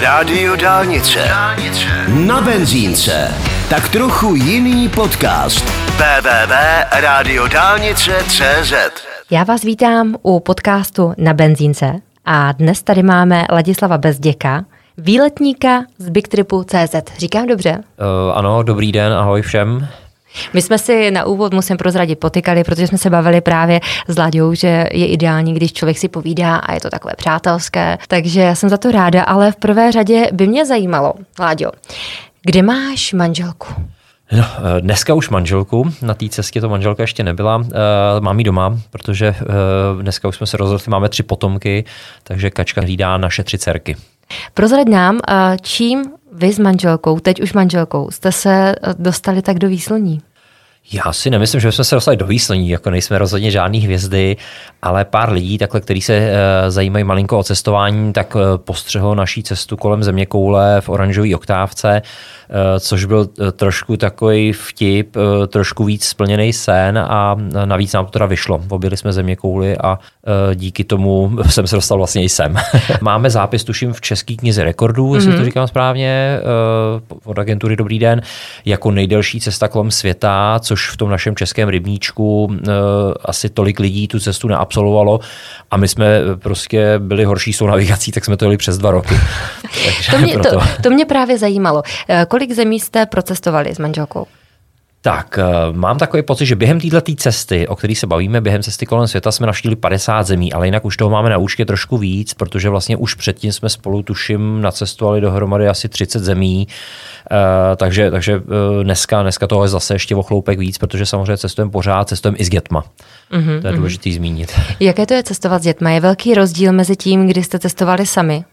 [0.00, 1.28] Rádio Dálnice.
[2.26, 3.34] Na benzínce.
[3.70, 5.64] Tak trochu jiný podcast.
[5.96, 8.72] www.radiodálnice.cz
[9.30, 14.64] Já vás vítám u podcastu Na benzínce a dnes tady máme Ladislava Bezděka,
[14.98, 16.94] výletníka z BigTripu.cz.
[17.18, 17.70] Říkám dobře?
[17.70, 17.76] Uh,
[18.38, 19.88] ano, dobrý den, ahoj všem.
[20.52, 24.54] My jsme si na úvod, musím prozradit, potykali, protože jsme se bavili právě s Láďou,
[24.54, 27.98] že je ideální, když člověk si povídá a je to takové přátelské.
[28.08, 31.70] Takže já jsem za to ráda, ale v prvé řadě by mě zajímalo, Láďo,
[32.42, 33.66] kde máš manželku?
[34.32, 37.64] No, eh, dneska už manželku, na té cestě to manželka ještě nebyla, uh,
[38.20, 41.84] mám ji doma, protože uh, dneska už jsme se rozhodli, máme tři potomky,
[42.22, 43.96] takže Kačka hlídá naše tři dcerky.
[44.54, 45.20] Prozrad nám,
[45.62, 46.04] čím
[46.36, 50.22] vy s manželkou, teď už manželkou, jste se dostali tak do výsloní?
[50.92, 54.36] Já si nemyslím, že jsme se dostali do výslení, jako nejsme rozhodně žádný hvězdy,
[54.82, 59.42] ale pár lidí, takhle, kteří se e, zajímají malinko o cestování, tak e, postřehlo naší
[59.42, 65.16] cestu kolem země koule v oranžové oktávce, e, což byl trošku takový vtip,
[65.48, 68.60] trošku víc splněný sen a navíc nám to teda vyšlo.
[68.68, 69.98] Objeli jsme země kouly a
[70.54, 72.56] díky tomu jsem se dostal vlastně i sem.
[73.00, 75.14] Máme zápis, tuším, v České knize rekordů, mm-hmm.
[75.14, 75.44] jestli to mhm.
[75.44, 76.40] říkám správně,
[77.24, 78.22] od agentury Dobrý den,
[78.64, 82.54] jako nejdelší cesta kolem světa, co což v tom našem českém rybníčku uh,
[83.24, 85.20] asi tolik lidí tu cestu neabsolvovalo
[85.70, 88.90] a my jsme prostě byli horší s tou navigací, tak jsme to jeli přes dva
[88.90, 89.14] roky.
[90.10, 91.82] to, mě, to, to mě právě zajímalo.
[92.08, 94.26] Eh, kolik zemí jste procestovali s manželkou?
[95.06, 98.86] Tak, eh, mám takový pocit, že během této cesty, o které se bavíme, během cesty
[98.86, 102.34] kolem světa, jsme navštívili 50 zemí, ale jinak už toho máme na účtě trošku víc,
[102.34, 106.68] protože vlastně už předtím jsme spolu, tuším, nacestovali dohromady asi 30 zemí.
[107.30, 107.36] Uh,
[107.76, 108.42] takže, takže uh,
[108.82, 112.44] dneska, dneska toho je zase ještě o chloupek víc, protože samozřejmě cestujeme pořád, cestujeme i
[112.44, 112.84] s dětma.
[113.32, 114.16] Mm-hmm, to je důležité mm-hmm.
[114.16, 114.52] zmínit.
[114.80, 115.90] Jaké to je cestovat s dětma?
[115.90, 118.44] Je velký rozdíl mezi tím, kdy jste cestovali sami?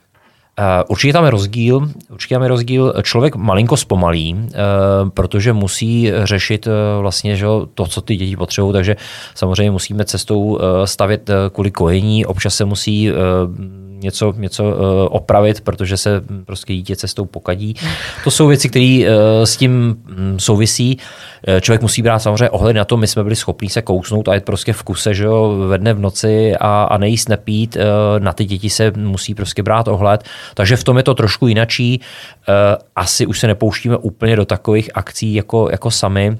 [0.59, 2.93] Uh, určitě tam je rozdíl, určitě tam je rozdíl.
[3.03, 8.73] Člověk malinko zpomalí, uh, protože musí řešit uh, vlastně že, to, co ty děti potřebují,
[8.73, 8.95] takže
[9.35, 13.11] samozřejmě musíme cestou stavět kvůli kojení, občas se musí
[14.03, 14.71] něco, něco uh,
[15.09, 17.75] opravit, protože se prostě dítě cestou pokadí.
[18.23, 19.95] To jsou věci, které uh, s tím
[20.31, 20.97] um, souvisí.
[21.47, 24.35] Uh, člověk musí brát samozřejmě ohled na to, my jsme byli schopni se kousnout a
[24.35, 27.77] jít prostě v kuse, že jo, ve dne v noci a, a nejíst, nepít.
[28.19, 30.23] Na ty děti se musí prostě brát ohled.
[30.53, 32.01] Takže v tom je to trošku jinačí.
[32.95, 36.37] Asi už se nepouštíme úplně do takových akcí jako, jako sami.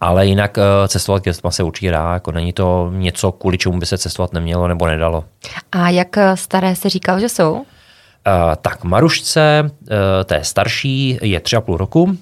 [0.00, 3.78] Ale jinak eh, cestovat k dětma se určitě dá, jako není to něco, kvůli čemu
[3.78, 5.24] by se cestovat nemělo nebo nedalo.
[5.72, 7.52] A jak eh, staré se říkal, že jsou?
[8.26, 9.88] Uh, tak Marušce, uh,
[10.24, 12.14] té starší, je tři a půl roku uh,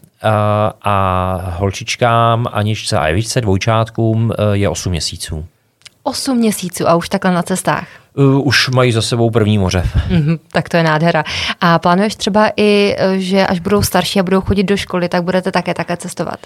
[0.82, 5.46] a holčičkám Aničce a Evičce, dvojčátkům, uh, je 8 měsíců.
[6.02, 7.86] 8 měsíců a už takhle na cestách?
[8.14, 9.84] Uh, už mají za sebou první moře.
[10.08, 11.24] Mm-hmm, tak to je nádhera.
[11.60, 15.52] A plánuješ třeba i, že až budou starší a budou chodit do školy, tak budete
[15.52, 16.38] také také cestovat?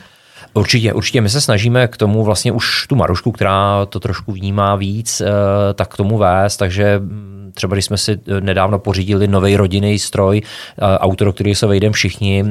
[0.57, 1.21] Určitě, určitě.
[1.21, 5.27] My se snažíme k tomu vlastně už tu Marušku, která to trošku vnímá víc, eh,
[5.75, 9.99] tak k tomu vést, takže mm, třeba když jsme si eh, nedávno pořídili nový rodinný
[9.99, 12.45] stroj, eh, auto, do který se vejdeme všichni,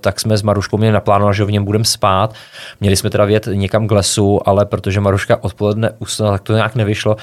[0.00, 2.34] tak jsme s Maruškou měli naplánovali, že v něm budeme spát.
[2.80, 6.74] Měli jsme teda vět někam k lesu, ale protože Maruška odpoledne usnula, tak to nějak
[6.74, 7.16] nevyšlo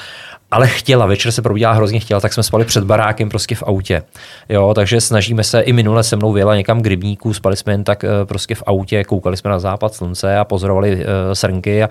[0.51, 4.03] ale chtěla, večer se probíhala hrozně chtěla, tak jsme spali před barákem prostě v autě.
[4.50, 7.84] Jo, takže snažíme se, i minule se mnou vyjela někam k rybníku, spali jsme jen
[7.84, 11.01] tak eh, prostě v autě, koukali jsme na západ slunce a pozorovali uh,
[11.34, 11.89] srnky a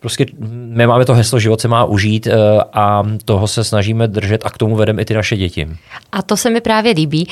[0.00, 2.32] prostě my máme to heslo život se má užít uh,
[2.72, 5.68] a toho se snažíme držet a k tomu vedeme i ty naše děti.
[6.12, 7.28] A to se mi právě líbí.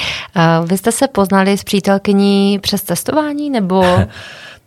[0.67, 3.85] Vy jste se poznali s přítelkyní přes testování nebo...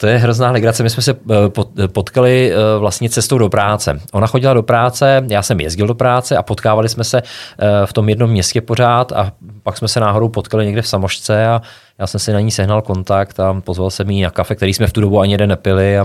[0.02, 0.84] To je hrozná legrace.
[0.84, 4.00] My jsme se eh, potkali eh, vlastně cestou do práce.
[4.12, 7.94] Ona chodila do práce, já jsem jezdil do práce a potkávali jsme se eh, v
[7.94, 9.32] tom jednom městě pořád a
[9.64, 11.62] pak jsme se náhodou potkali někde v Samošce a
[11.98, 14.88] já jsem si na ní sehnal kontakt a pozval jsem jí na kafe, který jsme
[14.88, 16.04] v tu dobu ani jeden nepili a,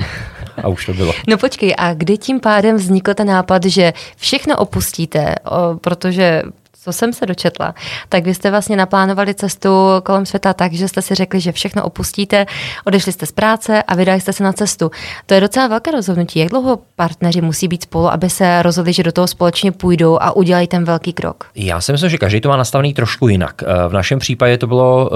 [0.63, 1.13] a už to bylo.
[1.29, 5.35] No počkej, a kdy tím pádem vznikl ten nápad, že všechno opustíte,
[5.81, 6.43] protože
[6.87, 7.75] co jsem se dočetla,
[8.09, 9.69] tak vy jste vlastně naplánovali cestu
[10.03, 12.47] kolem světa tak, že jste si řekli, že všechno opustíte,
[12.85, 14.91] odešli jste z práce a vydali jste se na cestu.
[15.27, 16.39] To je docela velké rozhodnutí.
[16.39, 20.37] Jak dlouho partneři musí být spolu, aby se rozhodli, že do toho společně půjdou a
[20.37, 21.45] udělají ten velký krok?
[21.55, 23.63] Já si myslím, že každý to má nastavený trošku jinak.
[23.63, 25.11] Eh, v našem případě to bylo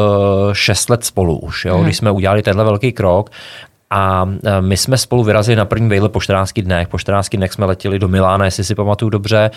[0.52, 1.84] 6 eh, let spolu už, jo, hmm.
[1.84, 3.30] když jsme udělali tenhle velký krok
[3.90, 6.88] a e, my jsme spolu vyrazili na první vejle po 14 dnech.
[6.88, 9.38] Po 14 dnech jsme letěli do Milána, jestli si pamatuju dobře.
[9.38, 9.50] E,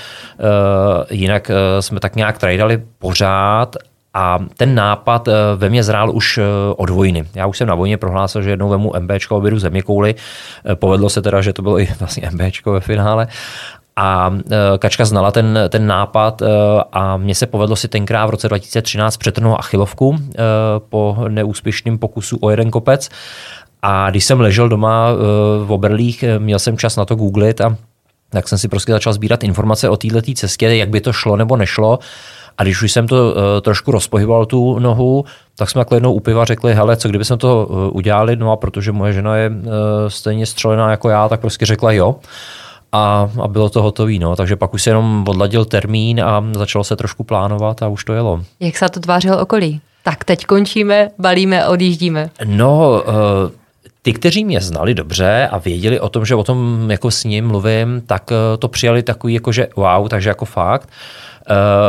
[1.15, 3.75] jinak e, jsme tak nějak trajdali pořád
[4.13, 6.39] a ten nápad ve mně zrál už
[6.75, 7.25] od vojny.
[7.35, 10.15] Já už jsem na vojně prohlásil, že jednou vemu MBčko a země kouly.
[10.73, 13.27] Povedlo se teda, že to bylo i vlastně MBčko ve finále.
[13.95, 14.33] A
[14.77, 16.41] Kačka znala ten, ten nápad
[16.91, 20.17] a mně se povedlo si tenkrát v roce 2013 přetrhnout achilovku
[20.89, 23.09] po neúspěšném pokusu o jeden kopec.
[23.85, 25.07] A když jsem ležel doma
[25.65, 27.77] v Oberlích, měl jsem čas na to googlit a
[28.29, 31.57] tak jsem si prostě začal sbírat informace o této cestě, jak by to šlo nebo
[31.57, 31.99] nešlo.
[32.57, 35.25] A když už jsem to uh, trošku rozpohyboval tu nohu,
[35.57, 38.51] tak jsme takhle jednou u piva řekli, hele, co kdyby jsme to uh, udělali, no
[38.51, 39.55] a protože moje žena je uh,
[40.07, 42.15] stejně střelená jako já, tak prostě řekla jo.
[42.91, 44.13] A, a bylo to hotové.
[44.13, 44.35] No.
[44.35, 48.13] Takže pak už se jenom odladil termín a začalo se trošku plánovat a už to
[48.13, 48.43] jelo.
[48.59, 49.81] Jak se to tvářilo okolí?
[50.03, 52.29] Tak teď končíme, balíme, odjíždíme.
[52.45, 53.51] No, uh,
[54.03, 57.47] ty, kteří mě znali dobře a věděli o tom, že o tom jako s ním
[57.47, 60.89] mluvím, tak to přijali takový jako, že wow, takže jako fakt.
[60.89, 61.32] Uh,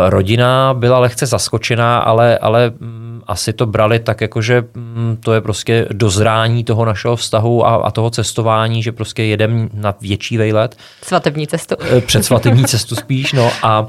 [0.09, 5.33] rodina byla lehce zaskočená, ale, ale um, asi to brali tak, jako, že um, to
[5.33, 10.37] je prostě dozrání toho našeho vztahu a, a toho cestování, že prostě jedem na větší
[10.37, 10.77] vejlet.
[11.03, 11.75] Svatební cestu.
[11.77, 13.89] Uh, před svatební cestu spíš, no a, uh,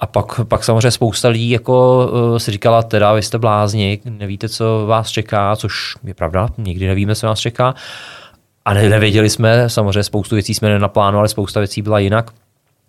[0.00, 2.08] a pak, pak samozřejmě spousta lidí jako
[2.38, 7.14] si říkala, teda vy jste blázni, nevíte, co vás čeká, což je pravda, nikdy nevíme,
[7.14, 7.74] co nás čeká.
[8.64, 12.30] A ne, nevěděli jsme, samozřejmě spoustu věcí jsme nenaplánovali, spousta věcí byla jinak.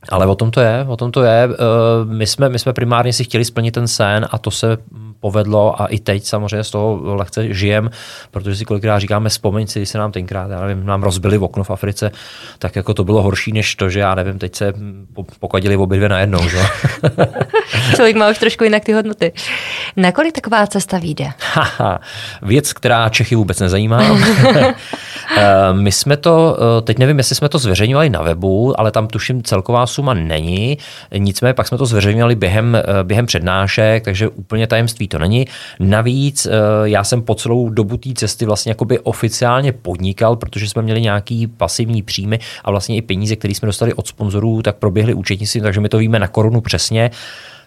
[0.09, 1.43] Ale o tom to je, o tom to je.
[1.43, 4.77] Eh, my jsme, my jsme primárně si chtěli splnit ten sen a to se
[5.23, 7.89] povedlo a i teď samozřejmě z toho lehce žijem,
[8.31, 11.43] protože si kolikrát říkáme, vzpomeň si, když se nám tenkrát, já nevím, nám rozbili v
[11.43, 12.11] okno v Africe,
[12.59, 14.73] tak jako to bylo horší než to, že já nevím, teď se
[15.39, 16.49] pokadili obě dvě najednou.
[16.49, 16.59] Že?
[17.95, 19.31] Člověk má už trošku jinak ty hodnoty.
[19.97, 21.25] Na kolik taková cesta vyjde?
[22.41, 24.03] Věc, která Čechy vůbec nezajímá.
[25.37, 29.07] Eh, my jsme to, eh, teď nevím, jestli jsme to zveřejňovali na webu, ale tam
[29.07, 30.77] tuším celková suma není.
[31.17, 35.47] Nicméně pak jsme to zveřejňovali během, eh, během přednášek, takže úplně tajemství to není.
[35.79, 36.47] Navíc
[36.83, 41.47] já jsem po celou dobu té cesty vlastně jakoby oficiálně podnikal, protože jsme měli nějaký
[41.47, 45.81] pasivní příjmy a vlastně i peníze, které jsme dostali od sponzorů, tak proběhly účetnictví, takže
[45.81, 47.11] my to víme na korunu přesně.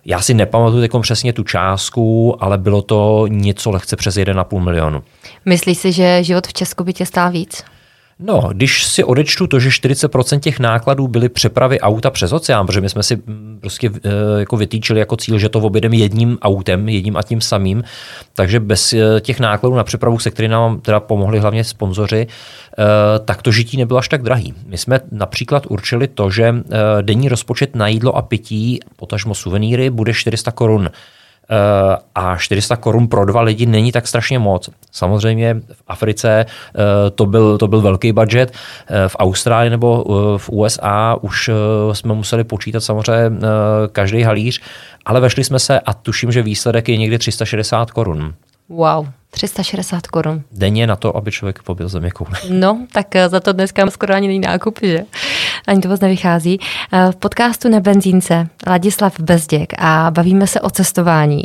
[0.04, 5.02] Já si nepamatuju teď přesně tu částku, ale bylo to něco lehce přes 1,5 milionu.
[5.44, 7.64] Myslíš si, že život v Česku by tě stál víc?
[8.18, 12.80] No, když si odečtu to, že 40% těch nákladů byly přepravy auta přes oceán, protože
[12.80, 16.88] my jsme si mm, prostě eh, jako vytýčili jako cíl, že to objedeme jedním autem,
[16.88, 17.84] jedním a tím samým,
[18.34, 22.84] takže bez eh, těch nákladů na přepravu, se kterými nám teda pomohli hlavně sponzoři, eh,
[23.24, 24.54] tak to žití nebylo až tak drahý.
[24.66, 26.54] My jsme například určili to, že
[27.02, 30.90] denní rozpočet na jídlo a pití, potažmo suvenýry, bude 400 korun
[32.14, 34.70] a 400 korun pro dva lidi není tak strašně moc.
[34.92, 38.52] Samozřejmě v Africe eh, to byl, to byl velký budget,
[38.88, 40.04] eh, v Austrálii nebo
[40.36, 41.50] v USA už
[41.92, 43.38] jsme museli počítat samozřejmě
[43.92, 44.60] každý halíř,
[45.06, 48.34] ale vešli jsme se a tuším, že výsledek je někdy 360 korun.
[48.68, 50.42] Wow, 360 korun.
[50.52, 52.30] Denně na to, aby člověk pobyl země kouli.
[52.50, 55.04] No, tak za to dneska skoro ani není nákup, že?
[55.66, 56.60] ani to moc nevychází.
[56.92, 61.44] Eh, v podcastu na benzínce Ladislav Bezděk a bavíme se o cestování.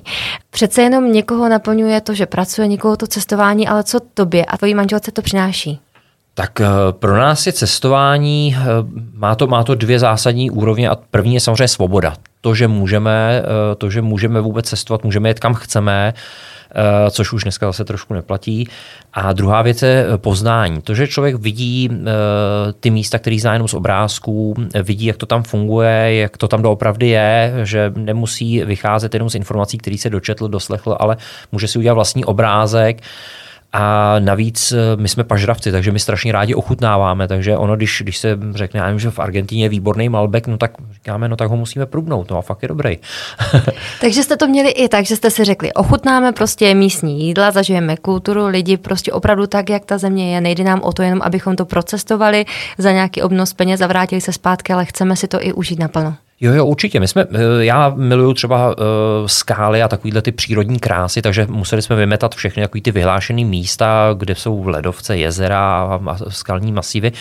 [0.50, 4.74] Přece jenom někoho naplňuje to, že pracuje, někoho to cestování, ale co tobě a tvojí
[4.74, 5.80] manželce to přináší?
[6.34, 8.66] Tak eh, pro nás je cestování, eh,
[9.14, 12.14] má to, má to dvě zásadní úrovně a první je samozřejmě svoboda.
[12.42, 13.44] To, že můžeme,
[13.78, 16.61] to, že můžeme vůbec cestovat, můžeme jet kam chceme, Eh,
[17.10, 18.70] což už dneska zase trošku neplatí.
[19.14, 20.82] A druhá věc je eh, poznání.
[20.82, 22.06] To, že člověk vidí eh,
[22.80, 26.62] ty místa, který zná jenom z obrázků, vidí, jak to tam funguje, jak to tam
[26.62, 31.18] doopravdy je, že nemusí vycházet jenom z informací, které se dočetl, doslechl, ale
[31.52, 33.02] může si udělat vlastní obrázek.
[33.74, 37.28] A navíc eh, my jsme pažravci, takže my strašně rádi ochutnáváme.
[37.28, 40.58] Takže ono, když, když se řekne, já vím, že v Argentíně je výborný Malbec, no
[40.58, 42.98] tak říkáme, no tak ho musíme průbnout, no a fakt je dobrý.
[44.02, 47.98] takže jste to měli i tak, že jste si řekli, ochutnáme prostě místní jídla, zažijeme
[47.98, 50.42] kulturu, lidi prostě opravdu tak, jak ta země je.
[50.42, 52.46] Nejde nám o to jenom, abychom to procestovali
[52.78, 56.16] za nějaký obnos peněz a vrátili se zpátky, ale chceme si to i užít naplno.
[56.44, 57.00] Jo, jo, určitě.
[57.00, 58.76] My jsme, eh, já miluju třeba uh,
[59.26, 64.16] skály a takovýhle ty přírodní krásy, takže museli jsme vymetat všechny takový ty vyhlášené místa,
[64.18, 67.12] kde jsou ledovce, jezera a, skalní masivy,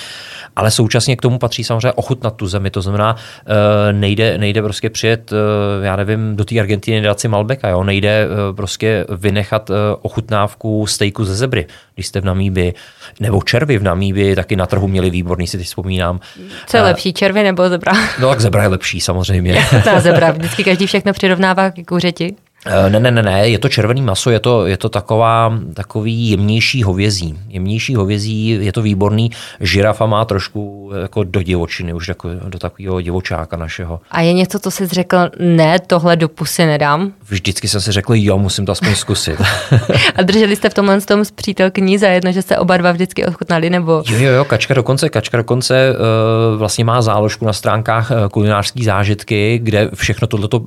[0.57, 3.57] ale současně k tomu patří samozřejmě ochutnat tu zemi, to znamená, uh,
[3.93, 5.39] nejde, nejde prostě přijet, uh,
[5.85, 7.85] já nevím, do té Argentiny dát si Malbeka, jo?
[7.85, 12.75] nejde uh, prostě vynechat uh, ochutnávku stejku ze zebry, když jste v Namíbi,
[13.21, 16.21] nebo červy v Namíbi, taky na trhu měli výborný, si teď vzpomínám.
[16.67, 17.93] Co je lepší, červy nebo zebra?
[18.21, 19.55] No tak zebra je lepší samozřejmě.
[19.85, 22.35] Ta zebra, vždycky každý všechno přirovnává k kuřeti.
[22.67, 26.31] Eh, ne, ne, ne, ne, je to červený maso, je to, je to taková, takový
[26.31, 27.39] jemnější hovězí.
[27.49, 29.31] Jemnější hovězí, je to výborný.
[29.61, 34.01] Žirafa má trošku jako do divočiny, už jako do takového divočáka našeho.
[34.11, 37.13] A je něco, co jsi řekl, ne, tohle do pusy nedám?
[37.29, 39.43] Vždycky jsem si řekl, jo, musím to aspoň zkusit.
[40.17, 43.27] A drželi jste v tomhle tom s přítelkyní za jedno, že jste oba dva vždycky
[43.27, 44.03] ochutnali, nebo?
[44.09, 48.85] Jo, jo, jo, kačka dokonce, kačka dokonce uh, vlastně má záložku na stránkách uh, kulinářský
[48.85, 50.67] zážitky, kde všechno tohleto uh,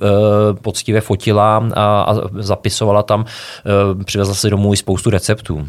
[0.61, 5.67] poctivě fotila a a, zapisovala tam, eh, přivezla si domů i spoustu receptů.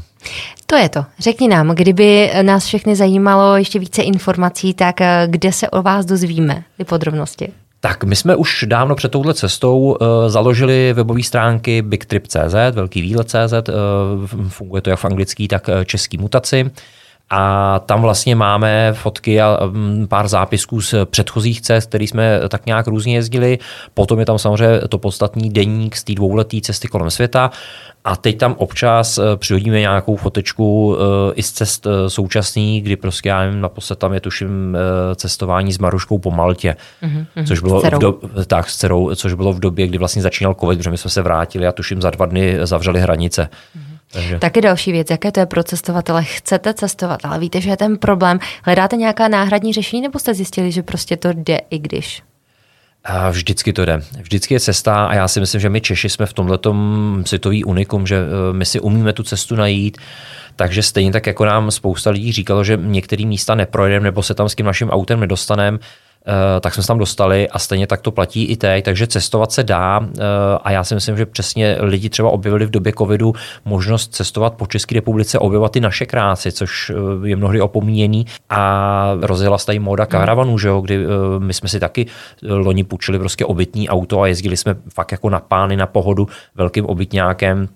[0.66, 1.04] To je to.
[1.18, 6.06] Řekni nám, kdyby nás všechny zajímalo ještě více informací, tak eh, kde se o vás
[6.06, 7.52] dozvíme ty podrobnosti?
[7.80, 13.52] Tak my jsme už dávno před touhle cestou uh, založili webové stránky bigtrip.cz, velký výlet.cz,
[13.52, 16.70] uh, funguje to jak v anglický, tak český mutaci.
[17.36, 22.66] A tam vlastně máme fotky a mm, pár zápisků z předchozích cest, které jsme tak
[22.66, 23.58] nějak různě jezdili.
[23.94, 27.50] Potom je tam samozřejmě to podstatný deník z té dvouleté cesty kolem světa.
[28.04, 32.96] A teď tam občas eh, přihodíme nějakou fotečku eh, i z cest eh, současný, kdy
[32.96, 34.76] prostě já nevím, naposled tam je tuším
[35.14, 39.52] cestování s Maruškou po Maltě, mm-hmm, což bylo, v do, tak, s dcerou, což bylo
[39.52, 42.26] v době, kdy vlastně začínal covid, protože my jsme se vrátili a tuším za dva
[42.26, 43.48] dny zavřeli hranice.
[43.76, 43.93] Mm-hmm.
[44.14, 44.38] Takže.
[44.38, 46.24] Taky další věc, jaké to je pro cestovatele.
[46.24, 48.38] Chcete cestovat, ale víte, že je ten problém.
[48.62, 52.22] Hledáte nějaká náhradní řešení, nebo jste zjistili, že prostě to jde i když?
[53.04, 54.02] A vždycky to jde.
[54.20, 56.58] Vždycky je cesta a já si myslím, že my Češi jsme v tomhle
[57.24, 59.98] světový unikum, že eh, my si umíme tu cestu najít.
[60.56, 64.48] Takže stejně tak, jako nám spousta lidí říkalo, že některé místa neprojedeme nebo se tam
[64.48, 65.78] s tím naším autem nedostaneme,
[66.60, 69.62] tak jsme se tam dostali a stejně tak to platí i teď, takže cestovat se
[69.62, 70.22] dá eh,
[70.62, 73.32] a já si myslím, že přesně lidi třeba objevili v době covidu
[73.64, 78.26] možnost cestovat po České republice, objevovat ty naše krásy, což eh, je mnohdy opomíjený.
[78.50, 81.06] A rozjela se tady móda karavanů, že jo, kdy
[81.38, 82.06] my jsme si taky
[82.42, 86.86] loni půjčili prostě obytní auto a jezdili jsme fakt jako na pány, na pohodu velkým
[86.86, 87.68] obytňákem,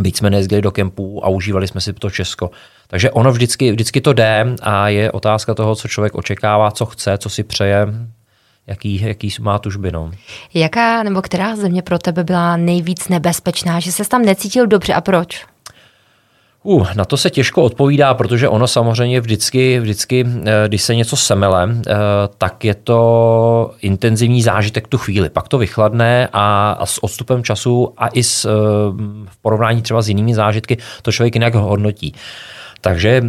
[0.00, 2.50] byť jsme nejezdili do kempů a užívali jsme si to Česko.
[2.86, 7.18] Takže ono vždycky, vždycky to jde a je otázka toho, co člověk očekává, co chce,
[7.18, 7.86] co si přeje,
[8.66, 9.92] jaký, jaký má tužby.
[9.92, 10.10] No.
[10.54, 15.00] Jaká nebo která země pro tebe byla nejvíc nebezpečná, že se tam necítil dobře a
[15.00, 15.46] proč?
[16.66, 21.16] Uh, na to se těžko odpovídá, protože ono samozřejmě vždycky, vždycky eh, když se něco
[21.16, 21.94] semele, eh,
[22.38, 25.30] tak je to intenzivní zážitek tu chvíli.
[25.30, 28.48] Pak to vychladne a, s odstupem času a i s, eh,
[29.28, 32.14] v porovnání třeba s jinými zážitky to člověk jinak hodnotí.
[32.80, 33.22] Takže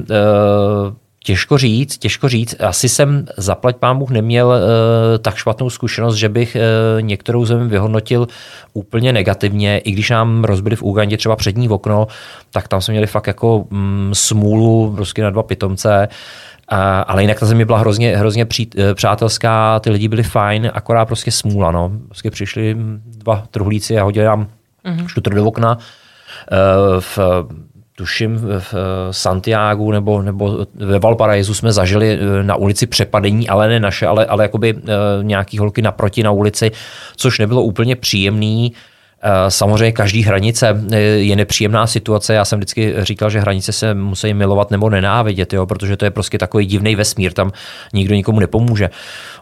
[1.25, 2.55] Těžko říct, těžko říct.
[2.59, 4.53] Asi jsem zaplať pán Bůh neměl uh,
[5.21, 8.27] tak špatnou zkušenost, že bych uh, některou zemi vyhodnotil
[8.73, 9.77] úplně negativně.
[9.77, 12.07] I když nám rozbili v Ugandě třeba přední okno,
[12.51, 16.07] tak tam jsme měli fakt jako um, smůlu prostě na dva pitomce.
[16.71, 16.77] Uh,
[17.07, 21.05] ale jinak ta země byla hrozně, hrozně pří, uh, přátelská, ty lidi byli fajn, akorát
[21.05, 21.71] prostě smůla.
[21.71, 21.91] No.
[22.07, 24.47] Prostě přišli dva truhlíci a hodili nám
[24.85, 25.07] mm-hmm.
[25.07, 25.77] šutr do okna.
[25.77, 27.19] Uh, v,
[27.95, 28.73] tuším v
[29.11, 34.25] Santiago nebo, nebo ve Valparaisu jsme zažili eh, na ulici přepadení, ale ne naše, ale,
[34.25, 34.83] ale jakoby eh,
[35.21, 36.71] nějaký holky naproti na ulici,
[37.15, 38.73] což nebylo úplně příjemný.
[39.21, 42.33] Eh, samozřejmě každý hranice eh, je nepříjemná situace.
[42.33, 46.11] Já jsem vždycky říkal, že hranice se musí milovat nebo nenávidět, jo, protože to je
[46.11, 47.51] prostě takový divný vesmír, tam
[47.93, 48.89] nikdo nikomu nepomůže.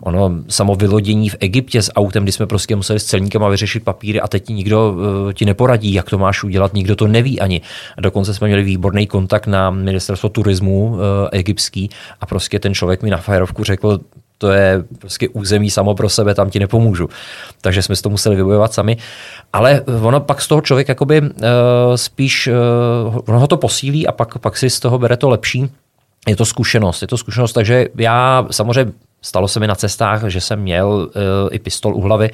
[0.01, 4.21] Ono samo vylodění v Egyptě s autem, kdy jsme prostě museli s celníkem vyřešit papíry
[4.21, 7.61] a teď nikdo uh, ti neporadí, jak to máš udělat, nikdo to neví ani.
[7.97, 10.97] A dokonce jsme měli výborný kontakt na ministerstvo turismu
[11.31, 11.89] egyptský
[12.21, 13.99] a prostě ten člověk mi na Fajerovku řekl,
[14.43, 17.09] to je prostě území samo pro sebe, tam ti nepomůžu.
[17.62, 18.97] Takže jsme si to museli vybojovat sami.
[19.53, 21.29] Ale ono pak z toho člověk jakoby uh,
[21.95, 25.71] spíš, uh, ono ho to posílí a pak, pak si z toho bere to lepší.
[26.27, 28.91] Je to zkušenost, je to zkušenost, takže já samozřejmě
[29.25, 31.11] Stalo se mi na cestách, že jsem měl uh,
[31.51, 32.29] i pistol u hlavy,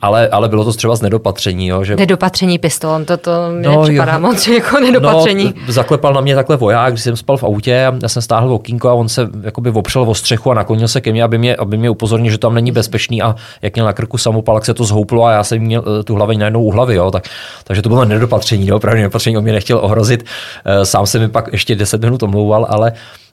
[0.00, 1.66] ale, ale bylo to třeba z nedopatření.
[1.66, 1.96] Jo, že...
[1.96, 4.20] Nedopatření pistol, to, to mi no, nepřipadá jo.
[4.20, 5.54] moc jako nedopatření.
[5.66, 8.52] No, zaklepal na mě takhle voják, když jsem spal v autě a já jsem stáhl
[8.52, 11.56] okýnko a on se jakoby opřel o střechu a naklonil se ke mně, aby mě,
[11.56, 14.74] aby mě upozornil, že tam není bezpečný a jak měl na krku samopal, jak se
[14.74, 16.94] to zhouplo a já jsem měl uh, tu hlavu najednou u hlavy.
[16.94, 17.24] Jo, tak,
[17.64, 20.22] takže to bylo nedopatření, jo, opravdu nedopatření, on mě nechtěl ohrozit.
[20.22, 22.92] Uh, sám jsem mi pak ještě 10 minut omlouval, ale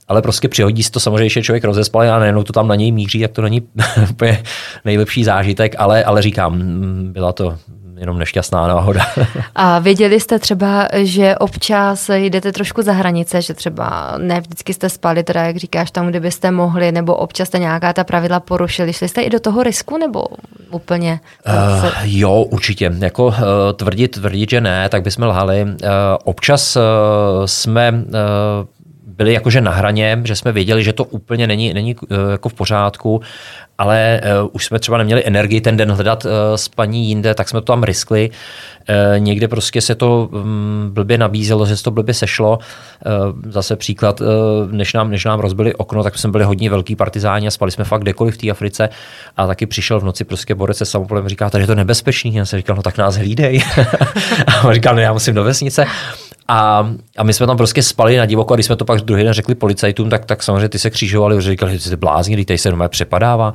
[0.09, 2.91] ale prostě přihodí si to samozřejmě, že člověk rozespal a najednou to tam na něj
[2.91, 3.61] míří, jak to není
[4.09, 4.43] úplně
[4.85, 7.57] nejlepší zážitek, ale, ale říkám, mm, byla to
[7.99, 9.05] jenom nešťastná náhoda.
[9.55, 14.89] A věděli jste třeba, že občas jdete trošku za hranice, že třeba ne vždycky jste
[14.89, 18.93] spali, teda jak říkáš, tam, kde byste mohli, nebo občas jste nějaká ta pravidla porušili.
[18.93, 20.25] Šli jste i do toho risku, nebo
[20.71, 21.19] úplně?
[21.47, 22.91] Uh, jo, určitě.
[22.99, 23.33] Jako uh,
[23.75, 25.63] tvrdit, tvrdit, že ne, tak bychom lhali.
[25.63, 25.69] Uh,
[26.23, 26.81] občas uh,
[27.45, 28.78] jsme uh,
[29.19, 31.95] byli jakože na hraně, že jsme věděli, že to úplně není, není
[32.31, 33.21] jako v pořádku,
[33.77, 37.61] ale uh, už jsme třeba neměli energii ten den hledat uh, spaní jinde, tak jsme
[37.61, 38.29] to tam riskli.
[39.17, 42.59] Někde prostě se to um, blbě nabízelo, že se to blbě sešlo.
[43.49, 44.21] Zase příklad,
[44.71, 47.83] než, nám, než nám rozbili okno, tak jsme byli hodně velký partizáni a spali jsme
[47.83, 48.89] fakt kdekoliv v té Africe
[49.37, 52.35] a taky přišel v noci prostě borec se samopolem říká, tady je to nebezpečný.
[52.35, 53.63] Já jsem říkal, no tak nás hlídej.
[54.47, 55.85] a on říkal, no já musím do vesnice.
[56.51, 59.23] A, a my jsme tam prostě spali na divoko a když jsme to pak druhý
[59.23, 62.57] den řekli policajtům, tak, tak samozřejmě ty se křižovali, že říkali, že jste blázni, tady
[62.57, 63.53] se doma přepadává.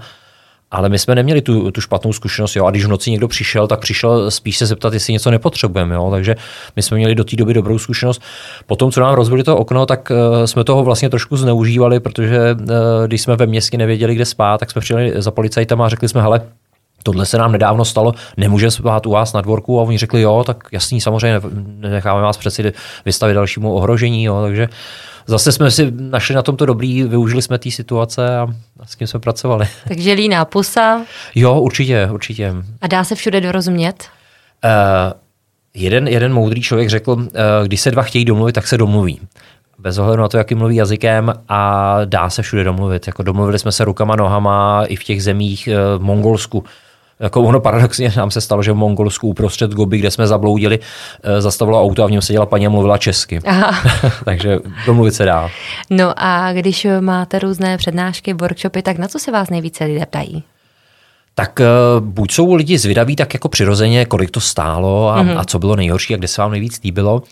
[0.71, 2.65] Ale my jsme neměli tu, tu špatnou zkušenost, jo.
[2.65, 6.11] A když v noci někdo přišel, tak přišel spíš se zeptat, jestli něco nepotřebujeme, jo.
[6.11, 6.37] Takže
[6.77, 8.23] my jsme měli do té doby dobrou zkušenost.
[8.67, 12.67] Potom, co nám rozbili to okno, tak uh, jsme toho vlastně trošku zneužívali, protože uh,
[13.07, 16.23] když jsme ve městě nevěděli, kde spát, tak jsme přijeli za policajtama a řekli jsme,
[16.23, 16.41] hele,
[17.05, 20.45] tohle se nám nedávno stalo, nemůže spát u vás na dvorku a oni řekli, jo,
[20.47, 21.41] tak jasný, samozřejmě
[21.77, 22.73] necháme vás přeci
[23.05, 24.69] vystavit dalšímu ohrožení, jo, takže
[25.27, 28.47] zase jsme si našli na tomto dobrý, využili jsme té situace a
[28.85, 29.67] s tím jsme pracovali.
[29.89, 31.03] Takže líná pusa.
[31.35, 32.55] Jo, určitě, určitě.
[32.81, 34.05] A dá se všude dorozumět?
[34.65, 35.13] Uh,
[35.75, 37.27] jeden, jeden moudrý člověk řekl, uh,
[37.65, 39.21] když se dva chtějí domluvit, tak se domluví
[39.79, 43.07] bez ohledu na to, jaký mluví jazykem a dá se všude domluvit.
[43.07, 45.69] Jako domluvili jsme se rukama, nohama i v těch zemích
[45.99, 46.65] v Mongolsku
[47.21, 50.79] jako ono paradoxně nám se stalo, že v Mongolsku uprostřed Gobi, kde jsme zabloudili,
[51.23, 53.41] eh, zastavilo auto a v něm seděla paní a mluvila česky.
[53.47, 53.91] Aha.
[54.25, 55.49] Takže domluvit se dá.
[55.91, 60.45] No a když máte různé přednášky, workshopy, tak na co se vás nejvíce lidé ptají?
[61.35, 65.39] tak uh, buď jsou lidi zvědaví tak jako přirozeně, kolik to stálo a, mm-hmm.
[65.39, 67.23] a co bylo nejhorší a kde se vám nejvíc líbilo,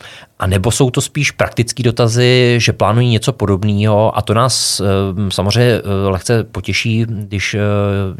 [0.42, 4.18] a nebo jsou to spíš praktické dotazy, že plánují něco podobného?
[4.18, 4.86] A to nás uh,
[5.28, 7.60] samozřejmě uh, lehce potěší, když uh,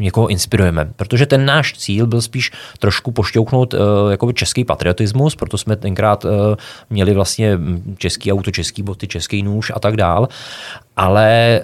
[0.00, 3.74] někoho inspirujeme, protože ten náš cíl byl spíš trošku pošťouknout
[4.10, 6.26] jakoby český patriotismus, proto jsme tenkrát
[6.90, 7.58] měli vlastně
[7.98, 10.28] český auto, český boty, český nůž a tak dál.
[10.96, 11.60] Ale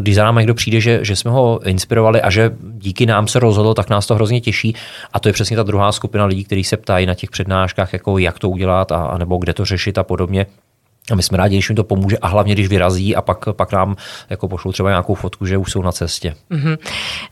[0.00, 3.38] když za námi někdo přijde, že, že jsme ho inspirovali a že díky nám se
[3.38, 4.74] rozhodl, tak nás to hrozně těší.
[5.12, 8.18] A to je přesně ta druhá skupina lidí, kteří se ptají na těch přednáškách, jako
[8.18, 10.46] jak to udělat a, a nebo kde to řešit a podobně.
[11.12, 13.72] A my jsme rádi, když jim to pomůže a hlavně, když vyrazí a pak, pak
[13.72, 13.96] nám
[14.30, 16.34] jako pošlou třeba nějakou fotku, že už jsou na cestě.
[16.50, 16.78] Mm-hmm.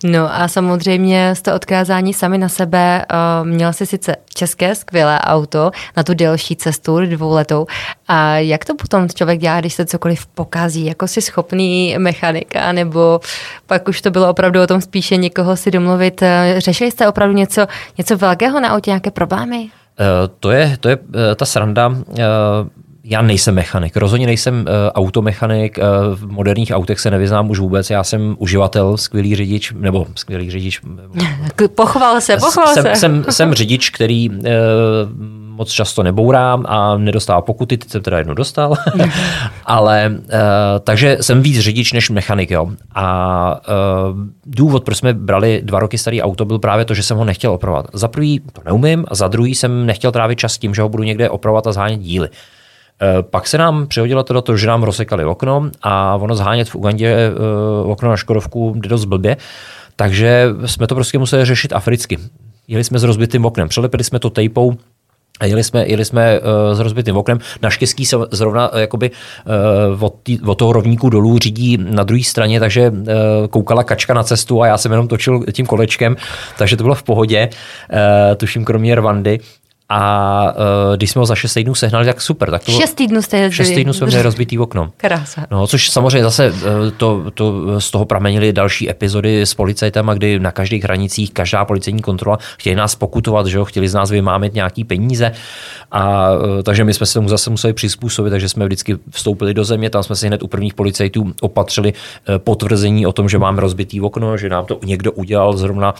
[0.04, 3.04] No a samozřejmě jste odkázáni sami na sebe.
[3.12, 7.66] Uh, měl jsi sice české skvělé auto na tu delší cestu dvouletou.
[8.08, 10.84] A jak to potom člověk dělá, když se cokoliv pokazí?
[10.84, 13.20] Jako si schopný mechanika nebo
[13.66, 16.22] pak už to bylo opravdu o tom spíše někoho si domluvit.
[16.22, 17.66] Eh, řešili jste opravdu něco,
[17.98, 19.70] něco velkého na autě, nějaké problémy?
[20.00, 21.04] Uh, to je, to je uh,
[21.36, 21.88] ta sranda.
[21.88, 21.94] Uh,
[23.06, 25.78] já nejsem mechanik, rozhodně nejsem automechanik,
[26.14, 30.80] v moderních autech se nevyznám už vůbec, já jsem uživatel, skvělý řidič, nebo skvělý řidič.
[31.74, 32.96] Pochval se, pochval jsem, se.
[32.96, 34.30] Jsem, jsem řidič, který
[35.54, 38.74] moc často nebourám a nedostává pokuty, teď jsem teda jednu dostal,
[39.64, 40.20] ale uh,
[40.80, 42.68] takže jsem víc řidič než mechanik, jo.
[42.94, 43.60] A
[44.10, 47.24] uh, důvod, proč jsme brali dva roky starý auto, byl právě to, že jsem ho
[47.24, 47.86] nechtěl opravovat.
[47.92, 51.02] Za prvý to neumím a za druhý jsem nechtěl trávit čas tím, že ho budu
[51.02, 52.28] někde opravovat a zhánět díly.
[53.02, 56.68] Eh, pak se nám přihodilo to do toho, že nám rozsekali okno a ono zhánět
[56.68, 57.16] v Ugandě
[57.84, 59.36] okno na Škodovku jde dost blbě,
[59.96, 62.18] takže jsme to prostě museli řešit africky.
[62.68, 64.76] Jeli jsme s rozbitým oknem, přelepili jsme to tejpou,
[65.40, 67.38] a jeli jsme, jeli jsme uh, s rozbitým oknem.
[67.62, 72.22] Naštěstí se zrovna uh, jakoby, uh, od, tý, od toho rovníku dolů řídí na druhé
[72.22, 73.06] straně, takže uh,
[73.50, 76.16] koukala kačka na cestu a já jsem jenom točil tím kolečkem,
[76.58, 77.48] takže to bylo v pohodě,
[77.92, 77.98] uh,
[78.36, 79.40] tuším kromě Rwandy.
[79.96, 82.50] A uh, když jsme ho za 6 týdnů sehnali, tak super.
[82.50, 83.66] Tak to bylo, 6 týdnů jste jezdili.
[83.66, 84.90] 6 týdnů jsme měli rozbitý okno.
[84.96, 85.46] Krása.
[85.50, 86.58] No, což samozřejmě zase uh,
[86.96, 92.02] to, to, z toho pramenily další epizody s policajtama, kdy na každých hranicích každá policejní
[92.02, 95.32] kontrola chtěli nás pokutovat, že jo, chtěli z nás vymámit nějaký peníze.
[95.90, 99.64] A uh, takže my jsme se tomu zase museli přizpůsobit, takže jsme vždycky vstoupili do
[99.64, 101.92] země, tam jsme si hned u prvních policajtů opatřili
[102.38, 105.94] potvrzení o tom, že máme rozbitý okno, že nám to někdo udělal zrovna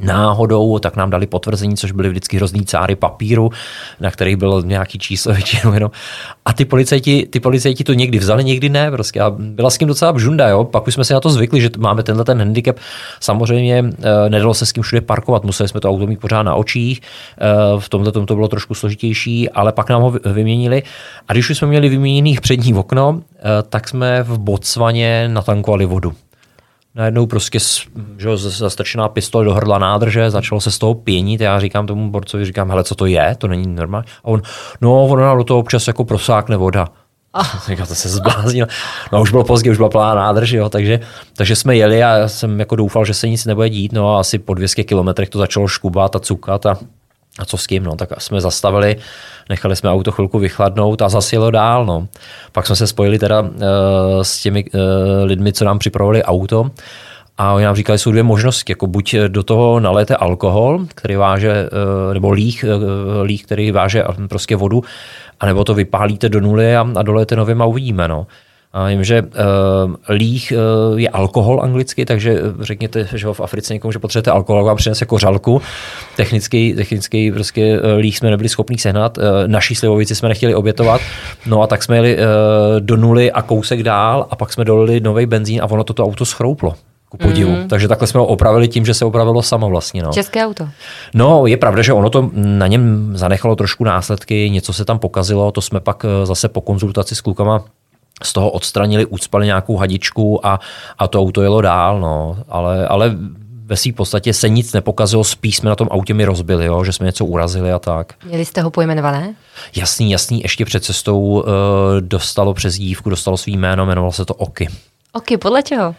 [0.00, 3.50] náhodou, tak nám dali potvrzení, což byly vždycky hrozný cáry papíru,
[4.00, 5.90] na kterých bylo nějaký číslo většinou jenom.
[6.44, 8.90] A ty policajti, ty policajti to někdy vzali, někdy ne.
[8.90, 9.20] Prostě.
[9.20, 10.64] A byla s tím docela bžunda, jo.
[10.64, 12.76] Pak už jsme si na to zvykli, že máme tenhle ten handicap.
[13.20, 16.54] Samozřejmě eh, nedalo se s tím všude parkovat, museli jsme to auto mít pořád na
[16.54, 17.00] očích.
[17.00, 17.44] Eh,
[17.78, 20.82] v tomhle tom to bylo trošku složitější, ale pak nám ho vyměnili.
[21.28, 26.12] A když už jsme měli vyměněný přední okno, eh, tak jsme v Botswaně natankovali vodu
[26.94, 27.58] najednou prostě
[28.18, 31.40] že, zastrčená pistole do hrdla nádrže, začalo se z toho pěnit.
[31.40, 34.06] Já říkám tomu borcovi, říkám, hele, co to je, to není normální.
[34.24, 34.42] A on,
[34.80, 36.88] no, ono do toho občas jako prosákne voda.
[37.34, 37.44] Ah.
[37.66, 38.66] Říkám, to se zbláznil.
[39.12, 41.00] No už bylo pozdě, už byla plná nádrž, jo, takže,
[41.36, 44.20] takže jsme jeli a já jsem jako doufal, že se nic nebude dít, no a
[44.20, 46.78] asi po 200 kilometrech to začalo škubat a cukat a
[47.38, 48.96] a co s kým, no, tak jsme zastavili,
[49.48, 52.08] nechali jsme auto chvilku vychladnout a zase jelo dál, no.
[52.52, 53.48] Pak jsme se spojili teda uh,
[54.22, 54.80] s těmi uh,
[55.24, 56.70] lidmi, co nám připravovali auto
[57.38, 61.68] a oni nám říkali, jsou dvě možnosti, jako buď do toho naléte alkohol, který váže,
[62.08, 62.64] uh, nebo líh,
[63.22, 64.82] líh, který váže prostě vodu,
[65.40, 68.26] anebo to vypálíte do nuly a, a dolejete novým a uvidíme, no.
[68.76, 69.28] A vím, že uh,
[70.08, 74.76] líh uh, je alkohol anglicky, takže řekněte, že v Africe někomu, že potřebujete alkohol, vám
[74.76, 75.62] přinese kořalku.
[76.16, 79.18] Technický, technický prostě uh, líh jsme nebyli schopni sehnat.
[79.18, 81.00] Uh, naší slivovici jsme nechtěli obětovat.
[81.46, 82.22] No a tak jsme jeli uh,
[82.80, 86.24] do nuly a kousek dál a pak jsme dolili nový benzín a ono toto auto
[86.24, 86.74] schrouplo
[87.08, 87.50] ku podivu.
[87.50, 87.68] Mm.
[87.68, 90.02] Takže takhle jsme ho opravili tím, že se opravilo samo vlastně.
[90.02, 90.12] No.
[90.12, 90.68] České auto.
[91.14, 95.52] No, je pravda, že ono to na něm zanechalo trošku následky, něco se tam pokazilo,
[95.52, 97.64] to jsme pak zase po konzultaci s klukama
[98.26, 100.60] z toho odstranili, ucpali nějakou hadičku a,
[100.98, 102.36] a to auto jelo dál, no.
[102.48, 103.16] ale, ale
[103.66, 106.92] ve své podstatě se nic nepokazilo, spíš jsme na tom autě mi rozbili, jo, že
[106.92, 108.12] jsme něco urazili a tak.
[108.24, 109.34] Měli jste ho pojmenované?
[109.76, 111.42] Jasný, jasný, ještě před cestou uh,
[112.00, 114.68] dostalo přes dívku, dostalo svý jméno, jmenovalo se to Oky.
[115.14, 115.88] Oky, podle čeho?
[115.88, 115.96] Uh,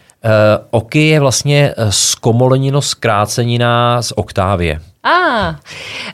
[0.70, 4.80] Oky je vlastně eh, zkomolenino zkrácenina z Oktávie.
[5.02, 5.56] A,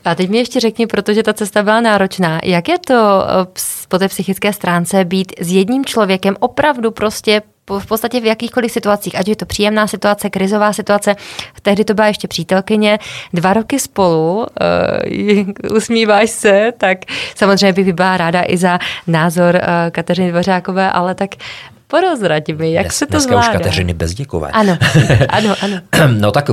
[0.04, 3.46] a teď mi ještě řekni, protože ta cesta byla náročná, jak je to eh,
[3.88, 7.42] po té psychické stránce být s jedním člověkem opravdu prostě
[7.78, 11.16] v podstatě v jakýchkoliv situacích, ať je to příjemná situace, krizová situace,
[11.62, 12.98] tehdy to byla ještě přítelkyně,
[13.32, 14.46] dva roky spolu,
[15.70, 16.98] uh, usmíváš se, tak
[17.34, 19.60] samozřejmě bych byla ráda i za názor uh,
[19.90, 21.30] Kateřiny Dvořákové, ale tak
[21.92, 23.48] porozrať mi, jak Dnes, se to dneska zvládá.
[23.48, 24.50] už Kateřiny Bezděkové.
[24.50, 24.78] Ano,
[25.28, 25.76] ano, ano.
[26.08, 26.50] no tak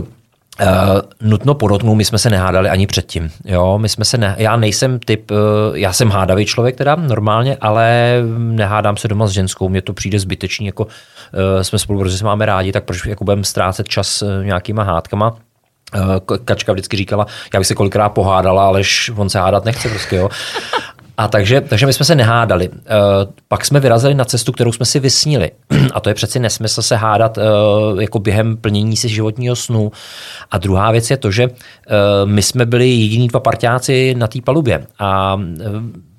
[0.62, 3.32] Uh, nutno podotknout, my jsme se nehádali ani předtím.
[3.46, 5.38] Jo, my jsme se ne, já nejsem typ, uh,
[5.78, 10.20] já jsem hádavý člověk teda normálně, ale nehádám se doma s ženskou, mně to přijde
[10.20, 10.92] zbytečný, jako uh,
[11.62, 15.38] jsme spolu, protože se máme rádi, tak proč jako budeme ztrácet čas uh, nějakýma hádkama.
[16.46, 18.82] Kačka vždycky říkala, já bych se kolikrát pohádala, ale
[19.16, 20.30] on se hádat nechce prostě, jo.
[21.20, 22.70] A takže, takže my jsme se nehádali.
[22.70, 22.76] Uh,
[23.48, 25.52] pak jsme vyrazili na cestu, kterou jsme si vysnili.
[25.94, 29.92] A to je přeci nesmysl se hádat uh, jako během plnění si životního snu.
[30.52, 31.54] A druhá věc je to, že uh,
[32.26, 34.88] my jsme byli jediní dva parťáci na té palubě.
[35.00, 35.44] A uh,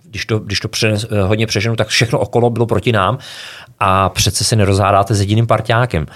[0.04, 3.18] když to, když to přenes, hodně přeženu, tak všechno okolo bylo proti nám
[3.78, 6.06] a přece se nerozhádáte s jediným parťákem.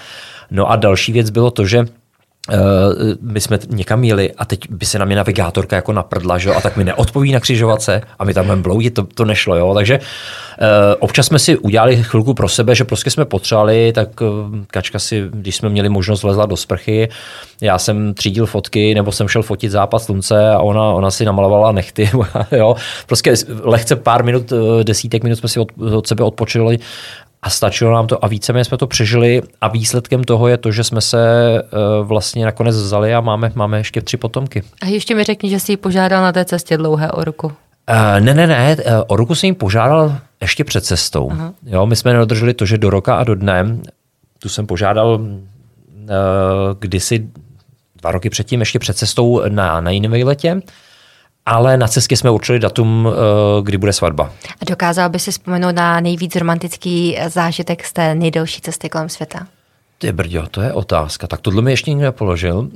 [0.51, 1.85] No a další věc bylo to, že
[3.21, 6.53] my jsme někam jeli a teď by se na mě navigátorka jako naprdla, že?
[6.53, 9.55] a tak mi neodpoví na křižovatce a my tam bloudit, to, to nešlo.
[9.55, 9.73] Jo?
[9.73, 10.65] Takže uh,
[10.99, 14.29] občas jsme si udělali chvilku pro sebe, že prostě jsme potřebovali, tak uh,
[14.67, 17.09] Kačka si, když jsme měli možnost vlezla do sprchy,
[17.61, 21.71] já jsem třídil fotky, nebo jsem šel fotit západ slunce a ona, ona si namalovala
[21.71, 22.09] nechty.
[22.51, 22.75] jo?
[23.07, 24.53] Prostě lehce pár minut,
[24.83, 26.79] desítek minut jsme si od, od sebe odpočili
[27.45, 30.83] a stačilo nám to a víceméně jsme to přežili a výsledkem toho je to, že
[30.83, 31.17] jsme se
[31.61, 34.63] uh, vlastně nakonec vzali a máme, máme ještě tři potomky.
[34.81, 37.47] A ještě mi řekni, že jsi ji požádal na té cestě dlouhé o ruku.
[37.47, 37.53] Uh,
[38.19, 41.31] ne, ne, ne, uh, o ruku jsem jim požádal ještě před cestou.
[41.65, 43.77] Jo, my jsme nedodrželi to, že do roka a do dne,
[44.39, 45.29] tu jsem požádal uh,
[46.79, 47.27] kdysi
[48.01, 50.61] dva roky předtím, ještě před cestou na, na jiném výletě
[51.45, 54.31] ale na cestě jsme určili datum, eh, kdy bude svatba.
[54.61, 59.47] A dokázal by si vzpomenout na nejvíc romantický zážitek z té nejdelší cesty kolem světa?
[59.97, 61.27] Ty brďo, to je otázka.
[61.27, 62.69] Tak tohle mi ještě nikdo nepoložil.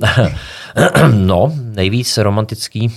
[1.14, 2.92] no, nejvíc romantický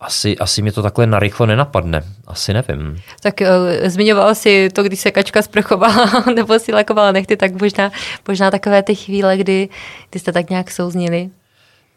[0.00, 2.02] asi, asi mě to takhle narychlo nenapadne.
[2.26, 3.00] Asi nevím.
[3.22, 7.90] Tak uh, zmiňoval si to, když se kačka sprchovala nebo si lakovala nechty, tak možná,
[8.28, 9.68] možná takové ty chvíle, kdy,
[10.10, 11.30] kdy jste tak nějak souznili.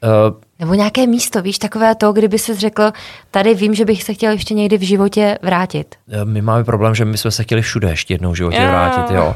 [0.04, 2.92] Uh, Nebo nějaké místo, víš, takové to, kdyby se řekl,
[3.32, 5.96] tady vím, že bych se chtěl ještě někdy v životě vrátit.
[6.12, 8.70] Eh, my máme problém, že my jsme se chtěli všude ještě jednou v životě yeah.
[8.70, 9.36] vrátit, jo.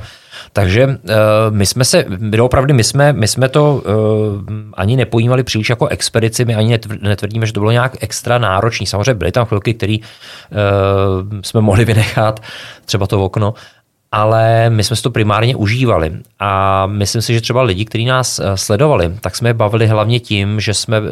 [0.53, 0.93] Takže uh,
[1.49, 2.05] my jsme se,
[2.41, 3.81] opravdu my jsme, my jsme to uh,
[4.73, 8.85] ani nepojímali příliš jako expedici, my ani netvrdíme, že to bylo nějak extra náročné.
[8.87, 12.39] Samozřejmě byly tam chvilky, které uh, jsme mohli vynechat,
[12.85, 13.53] třeba to okno,
[14.11, 16.11] ale my jsme si to primárně užívali.
[16.39, 20.19] A myslím si, že třeba lidi, kteří nás eh, sledovali, tak jsme je bavili hlavně
[20.19, 21.07] tím, že jsme uh,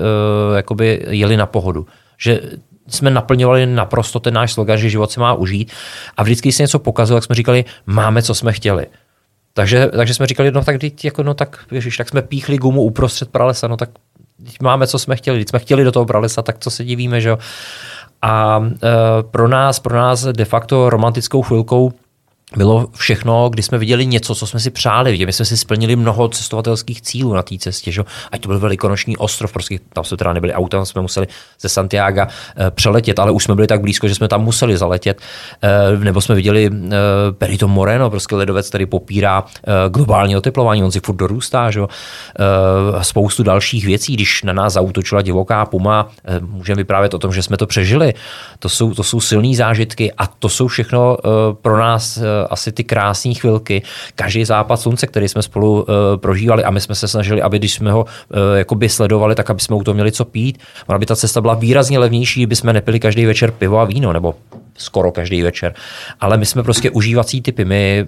[0.55, 1.87] jakoby jeli na pohodu.
[2.17, 2.41] Že
[2.87, 5.71] jsme naplňovali naprosto ten náš slogan, že život se má užít.
[6.17, 8.85] A vždycky, když se něco pokazilo, tak jsme říkali, máme, co jsme chtěli.
[9.53, 13.29] Takže, takže jsme říkali, no tak, jako, no tak, ježiš, tak jsme píchli gumu uprostřed
[13.29, 13.89] pralesa, no tak
[14.61, 15.37] máme, co jsme chtěli.
[15.37, 17.37] Když jsme chtěli do toho pralesa, tak co se divíme, že jo.
[18.21, 21.93] A e, pro nás, pro nás de facto romantickou chvilkou
[22.57, 25.25] bylo všechno, kdy jsme viděli něco, co jsme si přáli vidět.
[25.25, 28.03] My jsme si splnili mnoho cestovatelských cílů na té cestě, že?
[28.31, 31.27] ať to byl velikonoční ostrov, prostě tam jsme teda nebyli autem, jsme museli
[31.59, 32.27] ze Santiago e,
[32.71, 35.21] přeletět, ale už jsme byli tak blízko, že jsme tam museli zaletět.
[35.61, 36.71] E, nebo jsme viděli e,
[37.31, 39.43] Perito Moreno, prostě ledovec, který popírá
[39.89, 41.81] globální oteplování, on si furt dorůstá, že?
[43.01, 46.09] Spoustu dalších věcí, když na nás zautočila divoká puma,
[46.41, 48.13] můžeme vyprávět o tom, že jsme to přežili.
[48.59, 51.17] To jsou, to jsou silné zážitky a to jsou všechno
[51.61, 53.81] pro nás asi ty krásné chvilky.
[54.15, 57.73] Každý západ slunce, který jsme spolu uh, prožívali a my jsme se snažili, aby když
[57.73, 60.59] jsme ho uh, jakoby sledovali, tak aby jsme u toho měli co pít.
[60.87, 64.13] Ona by ta cesta byla výrazně levnější, kdyby jsme nepili každý večer pivo a víno,
[64.13, 64.35] nebo
[64.77, 65.73] skoro každý večer.
[66.19, 68.05] Ale my jsme prostě užívací typy, my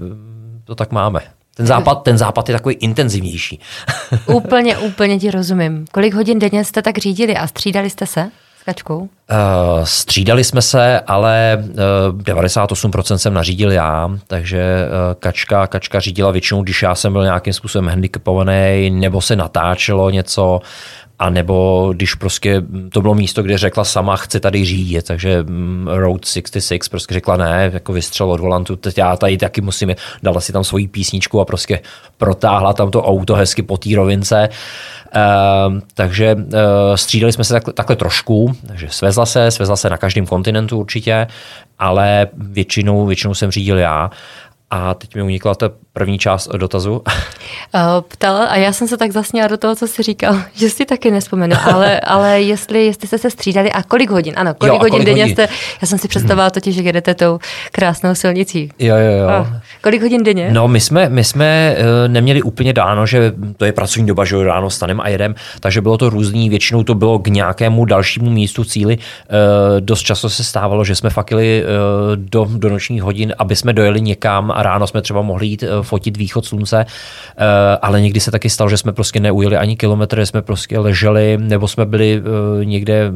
[0.64, 1.20] to tak máme.
[1.56, 3.60] Ten západ, ten západ je takový intenzivnější.
[4.28, 5.86] úplně, úplně ti rozumím.
[5.92, 8.32] Kolik hodin denně jste tak řídili a střídali jste se?
[8.62, 9.00] S kačkou?
[9.00, 9.08] Uh,
[9.84, 11.64] střídali jsme se, ale
[12.12, 17.24] uh, 98% jsem nařídil já, takže uh, kačka, kačka řídila většinou, když já jsem byl
[17.24, 20.62] nějakým způsobem handicapovaný, nebo se natáčelo něco,
[21.22, 25.88] a nebo když prostě to bylo místo, kde řekla sama, chce tady řídit, takže mm,
[25.88, 30.42] Road 66 prostě řekla ne, jako vystřel od volantu, teď já tady taky musím, dala
[30.42, 31.80] si tam svoji písničku a prostě
[32.18, 34.50] protáhla tam to auto hezky po té rovince.
[35.16, 36.42] Uh, takže uh,
[36.96, 41.28] střídali jsme se takhle, takhle trošku, takže svezla se, svezla se na každém kontinentu určitě,
[41.80, 44.12] ale většinou, většinou jsem řídil já.
[44.72, 47.02] A teď mi unikla ta první část dotazu.
[47.76, 50.86] Eh, ptala a já jsem se tak zasněla do toho, co jsi říkal, že si
[50.86, 54.80] taky nespomenu, ale, ale jestli, jestli jste se střídali a kolik hodin, ano, kolik, jo,
[54.80, 55.36] hodin kolik denně hodin?
[55.36, 55.48] jste,
[55.82, 57.40] já jsem si představovala totiž, že jedete tou
[57.72, 58.72] krásnou silnicí.
[58.80, 59.30] Jo, jo, jo.
[59.30, 60.50] A kolik hodin denně?
[60.52, 64.44] No my jsme, my jsme uh, neměli úplně dáno, že to je pracovní doba, že
[64.44, 68.64] ráno stanem a jedem, takže bylo to různý, většinou to bylo k nějakému dalšímu místu
[68.64, 68.98] cíli.
[68.98, 69.04] Uh,
[69.80, 71.64] dost často se stávalo, že jsme fakili
[72.16, 76.46] do, do nočních hodin, aby jsme dojeli někam ráno jsme třeba mohli jít fotit východ
[76.46, 77.46] slunce, eh,
[77.82, 81.68] ale někdy se taky stalo, že jsme prostě neujeli ani kilometr, jsme prostě leželi, nebo
[81.68, 82.22] jsme byli
[82.62, 83.12] eh, někde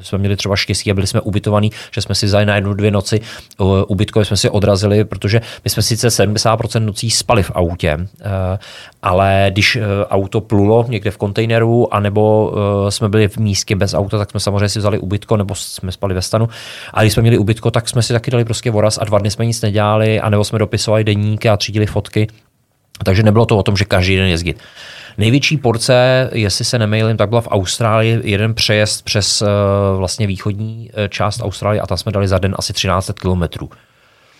[0.00, 2.90] jsme měli třeba štěstí a byli jsme ubytovaní, že jsme si vzali na jednu, dvě
[2.90, 3.20] noci
[3.88, 8.58] ubytkové jsme si odrazili, protože my jsme sice 70% nocí spali v autě, eh,
[9.02, 9.78] ale když
[10.10, 12.52] auto plulo někde v kontejneru, anebo
[12.88, 16.14] jsme byli v místě bez auta, tak jsme samozřejmě si vzali ubytko, nebo jsme spali
[16.14, 16.48] ve stanu.
[16.94, 19.30] A když jsme měli ubytko, tak jsme si taky dali prostě voraz a dva dny
[19.30, 22.26] jsme nic nedělali, anebo jsme dopisovali deníky a třídili fotky.
[23.04, 24.58] Takže nebylo to o tom, že každý den jezdit.
[25.18, 29.48] Největší porce, jestli se nemýlím, tak byla v Austrálii jeden přejezd přes uh,
[29.98, 33.70] vlastně východní eh, část Austrálie a tam jsme dali za den asi 13 kilometrů.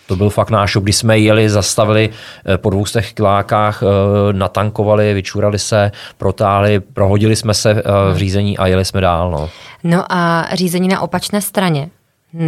[0.07, 2.09] To byl fakt náš kdy jsme jeli, zastavili
[2.45, 3.83] eh, po dvoustech kilákách,
[4.31, 9.31] natankovali, vyčurali se, protáhli, prohodili jsme se v řízení a jeli jsme dál.
[9.31, 9.49] No,
[9.83, 11.89] no a řízení na opačné straně.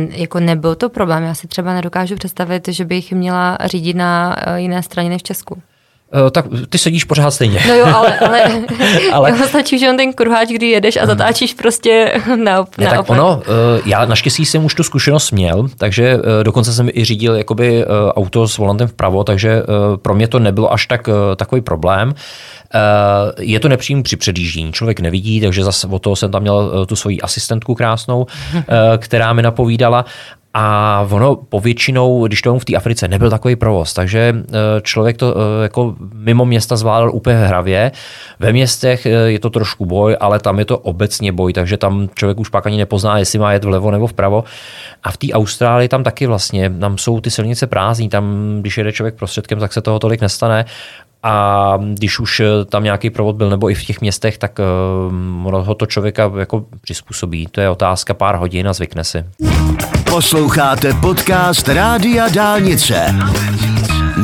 [0.09, 4.83] Jako nebyl to problém, já si třeba nedokážu představit, že bych měla řídit na jiné
[4.83, 5.61] straně než v Česku.
[6.13, 7.59] Uh, tak ty sedíš pořád stejně.
[7.67, 8.43] No jo, ale, ale,
[9.13, 9.29] ale...
[9.29, 13.09] Jo, stačí, že on ten kruháč, kdy jedeš a zatáčíš prostě na, ne, na tak
[13.09, 13.43] ono, uh,
[13.85, 17.91] já naštěstí jsem už tu zkušenost měl, takže uh, dokonce jsem i řídil jakoby uh,
[18.09, 22.13] auto s volantem vpravo, takže uh, pro mě to nebylo až tak uh, takový problém.
[23.39, 24.73] Je to nepříjemný při předjíždění.
[24.73, 28.25] Člověk nevidí, takže zase o toho jsem tam měl tu svoji asistentku krásnou,
[28.97, 30.05] která mi napovídala.
[30.53, 35.35] A ono povětšinou, když to v té Africe nebyl takový provoz, takže eh, člověk to
[35.37, 37.91] eh, jako mimo města zvládal úplně hravě.
[38.39, 42.09] Ve městech eh, je to trošku boj, ale tam je to obecně boj, takže tam
[42.15, 44.43] člověk už pak ani nepozná, jestli má jet vlevo nebo vpravo.
[45.03, 48.91] A v té Austrálii tam taky vlastně, tam jsou ty silnice prázdní, tam když jede
[48.91, 50.65] člověk prostředkem, tak se toho tolik nestane
[51.23, 54.59] a když už tam nějaký provod byl, nebo i v těch městech, tak
[55.51, 57.47] ho to člověka jako přizpůsobí.
[57.51, 59.25] To je otázka pár hodin a zvykne si.
[60.19, 63.15] Posloucháte podcast Rádia Dálnice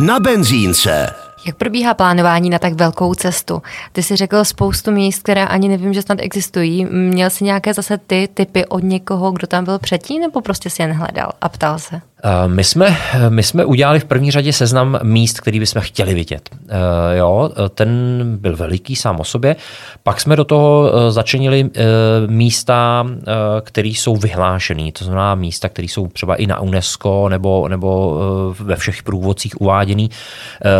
[0.06, 1.14] na benzínce.
[1.46, 3.62] Jak probíhá plánování na tak velkou cestu?
[3.92, 6.86] Ty jsi řekl spoustu míst, které ani nevím, že snad existují.
[6.86, 10.82] Měl jsi nějaké zase ty typy od někoho, kdo tam byl předtím, nebo prostě si
[10.82, 12.02] jen hledal a ptal se?
[12.24, 12.98] Eh, my jsme,
[13.30, 16.50] my jsme udělali v první řadě seznam míst, který bychom chtěli vidět.
[16.54, 16.70] Uh,
[17.18, 17.90] jo, ten
[18.40, 19.56] byl veliký sám o sobě.
[20.04, 21.72] Pak jsme do toho začenili uh,
[22.28, 23.06] místa,
[23.62, 24.92] které jsou vyhlášené.
[24.92, 28.20] To znamená místa, které jsou třeba i na UNESCO nebo, nebo
[28.60, 30.10] ve všech průvodcích uváděný.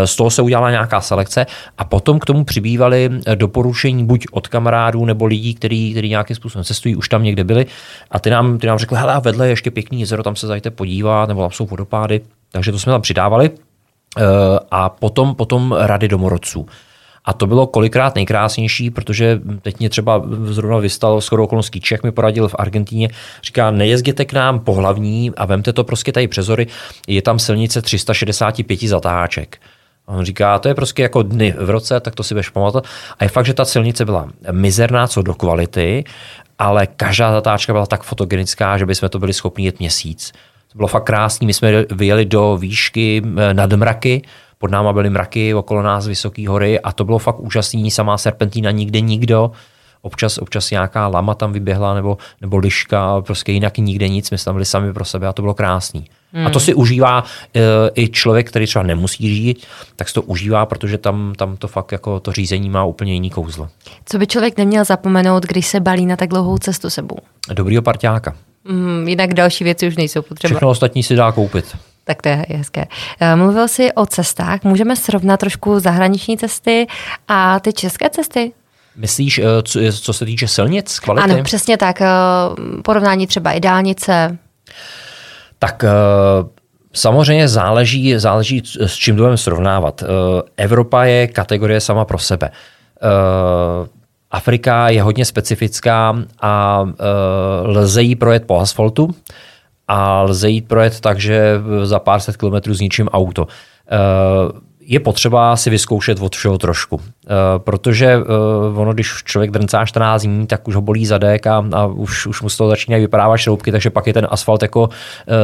[0.06, 1.46] Z toho se udělala nějaká selekce
[1.78, 6.64] a potom k tomu přibývaly doporučení buď od kamarádů nebo lidí, kteří, kteří nějakým způsobem
[6.64, 7.66] cestují, už tam někde byli
[8.12, 10.72] a ty nám, ty nám řekli, hele, vedle je ještě pěkný jezero, tam se zajte
[10.72, 13.52] podívat nebo tam jsou vodopády, takže to jsme tam přidávali.
[14.18, 14.24] Eh,
[14.72, 16.68] a potom, potom rady domorodců.
[17.26, 22.12] A to bylo kolikrát nejkrásnější, protože teď mě třeba zrovna vystal skoro okolností Čech mi
[22.12, 23.10] poradil v Argentíně,
[23.44, 26.68] říká, nejezděte k nám po hlavní a vemte to prostě tady přezory,
[27.08, 29.58] je tam silnice 365 zatáček.
[30.08, 32.86] A on říká, to je prostě jako dny v roce, tak to si budeš pamatovat.
[33.20, 36.04] A je fakt, že ta silnice byla mizerná co do kvality,
[36.60, 40.32] ale každá zatáčka byla tak fotogenická, že bychom to byli schopni jet měsíc.
[40.76, 41.48] To bylo fakt krásný.
[41.48, 44.22] My jsme vyjeli do výšky eh, nad mraky,
[44.58, 47.92] pod náma byly mraky, okolo nás vysoké hory a to bylo fakt úžasný.
[47.92, 49.52] Samá serpentína, nikde nikdo.
[50.02, 54.32] Občas, občas nějaká lama tam vyběhla nebo, nebo liška, prostě jinak nikde nic.
[54.32, 56.06] My jsme tam byli sami pro sebe a to bylo krásný.
[56.34, 56.48] Hmm.
[56.48, 57.62] A to si užívá e,
[57.96, 61.92] i člověk, který třeba nemusí žít, tak si to užívá, protože tam, tam to fakt
[61.92, 63.70] jako to řízení má úplně jiný kouzlo.
[64.06, 67.18] Co by člověk neměl zapomenout, když se balí na tak dlouhou cestu sebou?
[67.54, 68.36] Dobrýho parťáka.
[68.70, 70.50] Mm, jinak další věci už nejsou potřeba.
[70.50, 71.78] Všechno ostatní si dá koupit.
[72.04, 72.86] Tak to je hezké.
[73.20, 74.64] Eh, mluvil jsi o cestách.
[74.64, 76.88] Můžeme srovnat trošku zahraniční cesty
[77.28, 78.52] a ty české cesty?
[78.96, 81.32] Myslíš, eh, co, co se týče silnic, kvality?
[81.32, 82.02] Ano, přesně tak.
[82.84, 84.38] Porovnání třeba i dálnice.
[85.60, 85.86] Tak
[86.96, 90.04] Samozřejmě záleží, záleží, s čím budeme srovnávat.
[90.58, 92.52] Evropa je kategorie sama pro sebe.
[94.36, 96.86] Afrika je hodně specifická a
[97.64, 99.16] lze jí projet po asfaltu
[99.88, 103.48] a lze jít projet tak, že za pár set kilometrů zničím auto
[104.88, 107.02] je potřeba si vyzkoušet od všeho trošku.
[107.58, 108.18] Protože
[108.76, 112.42] ono, když člověk drncá 14 dní, tak už ho bolí zadek a, a už, už
[112.42, 114.90] mu z toho začínají vypadávat šroubky, takže pak je ten asfalt jako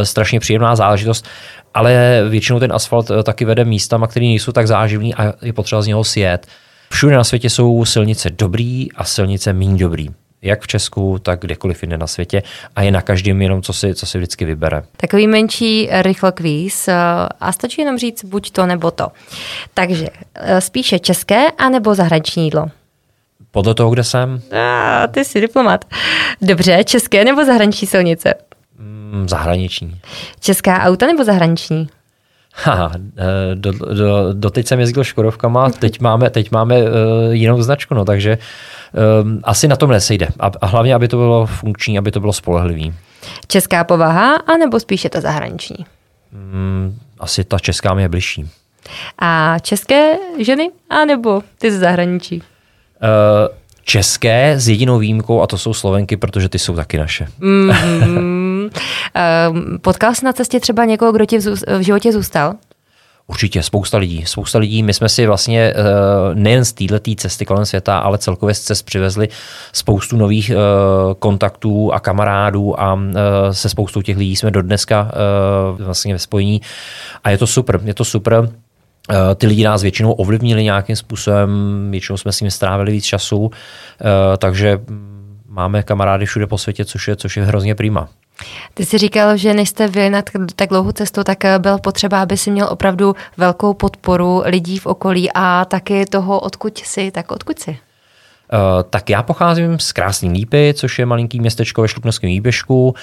[0.04, 1.26] strašně příjemná záležitost.
[1.74, 5.88] Ale většinou ten asfalt taky vede místama, které nejsou tak záživný a je potřeba z
[5.88, 6.48] něho sjet.
[6.92, 10.10] Všude na světě jsou silnice dobrý a silnice méně dobrý
[10.42, 12.44] jak v Česku, tak kdekoliv jinde na světě
[12.76, 14.84] a je na každém jenom, co si, co si vždycky vybere.
[14.98, 16.96] Takový menší rychlokvíz eh,
[17.40, 19.08] a stačí jenom říct buď to nebo to.
[19.74, 22.68] Takže eh, spíše české anebo zahraniční jídlo?
[23.52, 24.42] Podle toho, kde jsem.
[24.52, 25.86] A, ty jsi diplomat.
[26.42, 28.34] Dobře, české nebo zahraniční silnice?
[28.80, 30.00] Mm, zahraniční.
[30.40, 31.88] Česká auta nebo zahraniční?
[32.54, 36.90] Ha, eh, do, do, doteď jsem jezdil Škodovkama, teď máme, teď máme uh,
[37.32, 38.38] jinou značku, no, takže
[39.24, 40.28] um, asi na tom nesejde.
[40.40, 42.94] A, a hlavně, aby to bylo funkční, aby to bylo spolehlivý.
[43.48, 45.86] Česká povaha, anebo spíše ta zahraniční?
[46.34, 48.50] Um, asi ta česká mi je bližší.
[49.20, 52.36] A české ženy, anebo ty ze zahraničí?
[52.38, 57.28] Uh, české s jedinou výjimkou a to jsou Slovenky, protože ty jsou taky naše.
[57.40, 58.51] Mm-hmm.
[59.82, 62.56] Potkal jsi na cestě třeba někoho, kdo ti v, životě zůstal?
[63.32, 64.24] Určitě, spousta lidí.
[64.26, 64.84] Spousta lidí.
[64.84, 65.74] My jsme si vlastně eh,
[66.34, 69.30] nejen z této cesty kolem světa, ale celkově z cest přivezli
[69.74, 70.56] spoustu nových eh,
[71.20, 75.12] kontaktů a kamarádů a eh, se spoustou těch lidí jsme do dneska
[75.78, 76.62] vlastně ve spojení.
[77.24, 78.50] A je to super, je to super.
[79.36, 81.50] Ty lidi nás většinou ovlivnili nějakým způsobem,
[81.92, 83.52] většinou jsme s nimi strávili víc času,
[84.38, 84.82] takže
[85.50, 88.10] máme kamarády všude po světě, což je, což je hrozně prima.
[88.74, 90.22] Ty jsi říkal, že než jste vyjeli na
[90.56, 94.86] tak dlouhou cestu, tak eh, byl potřeba, aby si měl opravdu velkou podporu lidí v
[94.86, 97.78] okolí a taky toho, odkud jsi, tak odkud jsi?
[98.54, 102.96] Uh, tak já pocházím z Krásný Lípy, což je malinký městečko ve Šluknovském výběžku, uh,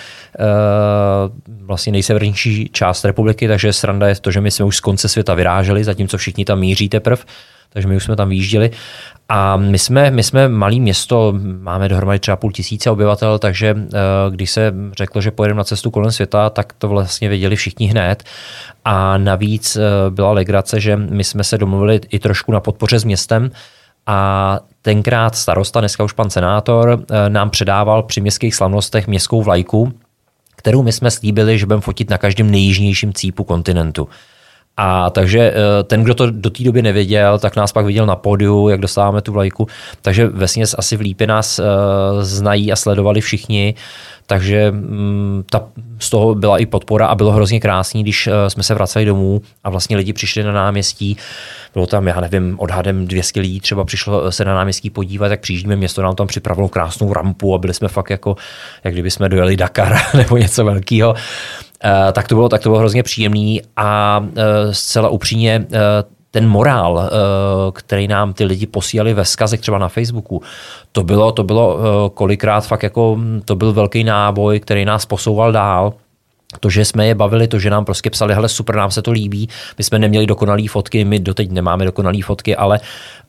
[1.66, 5.34] vlastně nejsevernější část republiky, takže sranda je to, že my jsme už z konce světa
[5.34, 7.22] vyráželi, zatímco všichni tam míří teprve
[7.72, 8.70] takže my už jsme tam výjížděli.
[9.28, 13.90] A my jsme, my jsme malý město, máme dohromady třeba půl tisíce obyvatel, takže eh,
[14.30, 18.24] když se řeklo, že pojedeme na cestu kolem světa, tak to vlastně věděli všichni hned.
[18.84, 19.80] A navíc eh,
[20.10, 23.50] byla legrace, že my jsme se domluvili i trošku na podpoře s městem,
[24.08, 29.92] a tenkrát starosta, dneska už pan senátor, eh, nám předával při městských slavnostech městskou vlajku,
[30.56, 34.08] kterou my jsme slíbili, že budeme fotit na každém nejjižnějším cípu kontinentu.
[34.76, 38.16] A takže eh, ten, kdo to do té doby nevěděl, tak nás pak viděl na
[38.16, 39.66] pódiu, jak dostáváme tu vlajku.
[40.02, 41.64] Takže vesně asi v Lípě nás uh,
[42.20, 43.74] znají a sledovali všichni.
[44.30, 45.64] Takže um, ta,
[45.98, 49.42] z toho byla i podpora a bylo hrozně krásný, když uh, jsme se vraceli domů
[49.64, 51.16] a vlastně lidi přišli na náměstí.
[51.74, 55.76] Bylo tam, já nevím, odhadem 200 lidí třeba přišlo se na náměstí podívat, jak přijíždíme
[55.76, 58.36] město nám tam připravilo krásnou rampu a byli jsme fakt jako,
[58.84, 61.14] jak kdyby jsme dojeli Dakar nebo něco velkého.
[61.84, 65.78] Eh, tak to bylo, tak to bylo hrozně příjemný a eh, zcela upřímně eh,
[66.30, 67.10] ten morál,
[67.72, 70.42] který nám ty lidi posílali ve skazech třeba na Facebooku,
[70.92, 71.78] to bylo, to bylo
[72.14, 75.92] kolikrát fakt jako, to byl velký náboj, který nás posouval dál.
[76.60, 79.10] To, že jsme je bavili, to, že nám prostě psali, hele super, nám se to
[79.10, 82.80] líbí, my jsme neměli dokonalé fotky, my doteď nemáme dokonalé fotky, ale,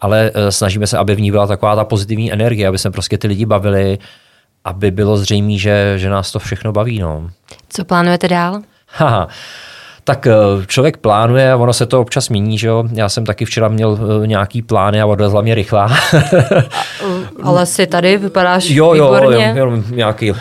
[0.02, 3.28] ale snažíme se, aby v ní byla taková ta pozitivní energie, aby jsme prostě ty
[3.28, 3.98] lidi bavili,
[4.66, 7.00] aby bylo zřejmé, že, že nás to všechno baví.
[7.00, 7.30] No.
[7.70, 8.62] Co plánujete dál?
[8.88, 9.28] Haha.
[10.10, 10.34] Tak eh,
[10.68, 12.84] člověk plánuje a ono se to občas mění, že jo.
[12.94, 15.90] Já jsem taky včera měl eh, nějaký plány a odvezla mě rychlá.
[17.44, 19.48] Ale si tady vypadáš jo, jo, výborně.
[19.48, 20.36] jo, jenom nějaký eh,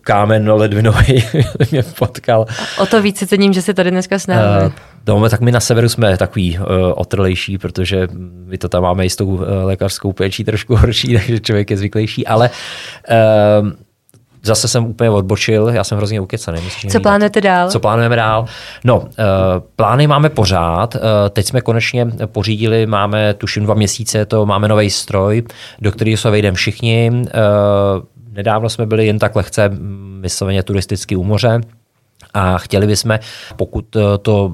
[0.00, 1.24] kámen ledvinový
[1.70, 2.46] mě potkal.
[2.78, 4.66] O to víc si cením, že si tady dneska s námi.
[4.66, 4.72] Uh,
[5.06, 8.08] No, tak my na severu jsme takový uh, otrlejší, protože
[8.46, 11.76] my to tam máme i s tou uh, lékařskou péčí trošku horší, takže člověk je
[11.76, 12.50] zvyklejší, ale
[13.60, 13.68] uh,
[14.44, 16.60] zase jsem úplně odbočil, já jsem hrozně ukecaný.
[16.90, 17.70] Co plánujete dál?
[17.70, 18.44] Co plánujeme dál?
[18.84, 19.06] No, uh,
[19.76, 20.94] plány máme pořád.
[20.94, 21.00] Uh,
[21.30, 25.42] teď jsme konečně pořídili, máme tuším dva měsíce, to máme nový stroj,
[25.80, 27.10] do kterého se vejdeme všichni.
[27.12, 27.22] Uh,
[28.32, 29.70] nedávno jsme byli jen tak lehce
[30.20, 31.60] vysloveně turisticky u moře
[32.34, 33.18] a chtěli bychom,
[33.56, 34.52] pokud to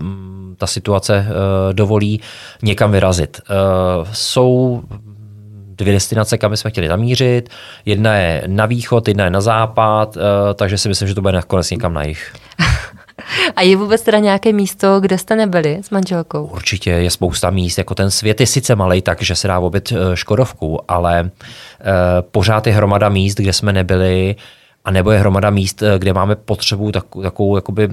[0.56, 1.26] ta situace
[1.72, 2.20] dovolí,
[2.62, 3.40] někam vyrazit.
[4.12, 4.82] Jsou
[5.78, 7.48] dvě destinace, kam jsme chtěli zamířit.
[7.84, 11.32] Jedna je na východ, jedna je na západ, eh, takže si myslím, že to bude
[11.32, 12.32] nakonec někam na jich.
[13.56, 16.44] A je vůbec teda nějaké místo, kde jste nebyli s manželkou?
[16.44, 17.78] Určitě je spousta míst.
[17.78, 21.30] Jako ten svět je sice malý, takže se dá obět eh, Škodovku, ale uh,
[22.30, 24.36] pořád je hromada míst, kde jsme nebyli
[24.84, 27.88] a nebo je hromada míst, eh, kde máme potřebu, tak, takovou jakoby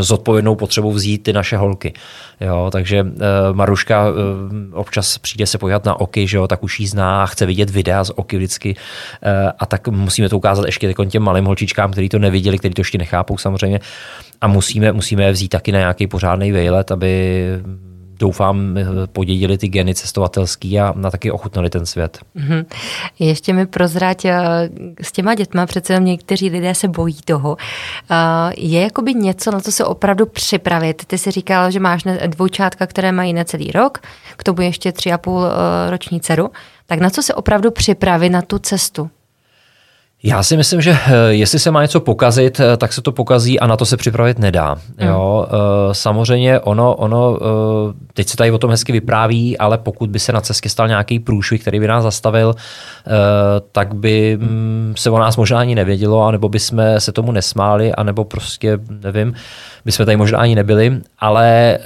[0.00, 1.92] zodpovědnou potřebu vzít ty naše holky.
[2.40, 3.10] Jo, takže uh,
[3.52, 4.14] Maruška uh,
[4.72, 8.04] občas přijde se podívat na oky, že jo, tak už jí zná chce vidět videa
[8.04, 8.74] z oky vždycky.
[8.74, 12.80] Uh, a tak musíme to ukázat ještě těm malým holčičkám, kteří to neviděli, kteří to
[12.80, 13.80] ještě nechápou samozřejmě.
[14.40, 17.46] A musíme, musíme je vzít taky na nějaký pořádný vejlet, aby
[18.18, 18.78] doufám,
[19.12, 22.18] podědili ty geny cestovatelský a na taky ochutnali ten svět.
[22.36, 22.64] Mm-hmm.
[23.18, 24.36] Ještě mi prozrať, eh,
[25.02, 27.56] s těma dětma přece jenom někteří lidé se bojí toho.
[28.10, 28.16] Eh,
[28.56, 31.04] je jakoby něco, na co se opravdu připravit?
[31.06, 33.98] Ty jsi říkal, že máš dvoučátka, které mají na celý rok,
[34.36, 36.50] k tomu ještě tři a půl eh, roční dceru.
[36.86, 39.10] Tak na co se opravdu připravit na tu cestu?
[40.26, 43.60] Já si myslím, že eh, jestli se má něco pokazit, eh, tak se to pokazí
[43.60, 44.76] a na to se připravit nedá.
[44.98, 45.08] Hmm.
[45.08, 47.38] Jo, eh, samozřejmě ono, ono,
[48.14, 51.18] teď se tady o tom hezky vypráví, ale pokud by se na cestě stal nějaký
[51.18, 52.54] průšvih, který by nás zastavil,
[53.72, 57.94] tak by mm, se o nás možná ani nevědělo, anebo by jsme se tomu nesmáli,
[57.94, 59.34] anebo prostě, nevím,
[59.84, 61.78] by jsme tady možná ani nebyli, ale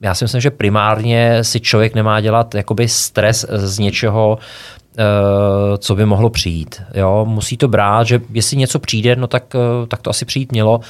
[0.00, 4.81] já si myslím, že primárně si člověk nemá dělat jakoby stres z něčeho, Eh,
[5.78, 6.82] co by mohlo přijít.
[6.94, 7.24] Jo?
[7.28, 10.80] Musí to brát, že jestli něco přijde, no tak, eh, tak to asi přijít mělo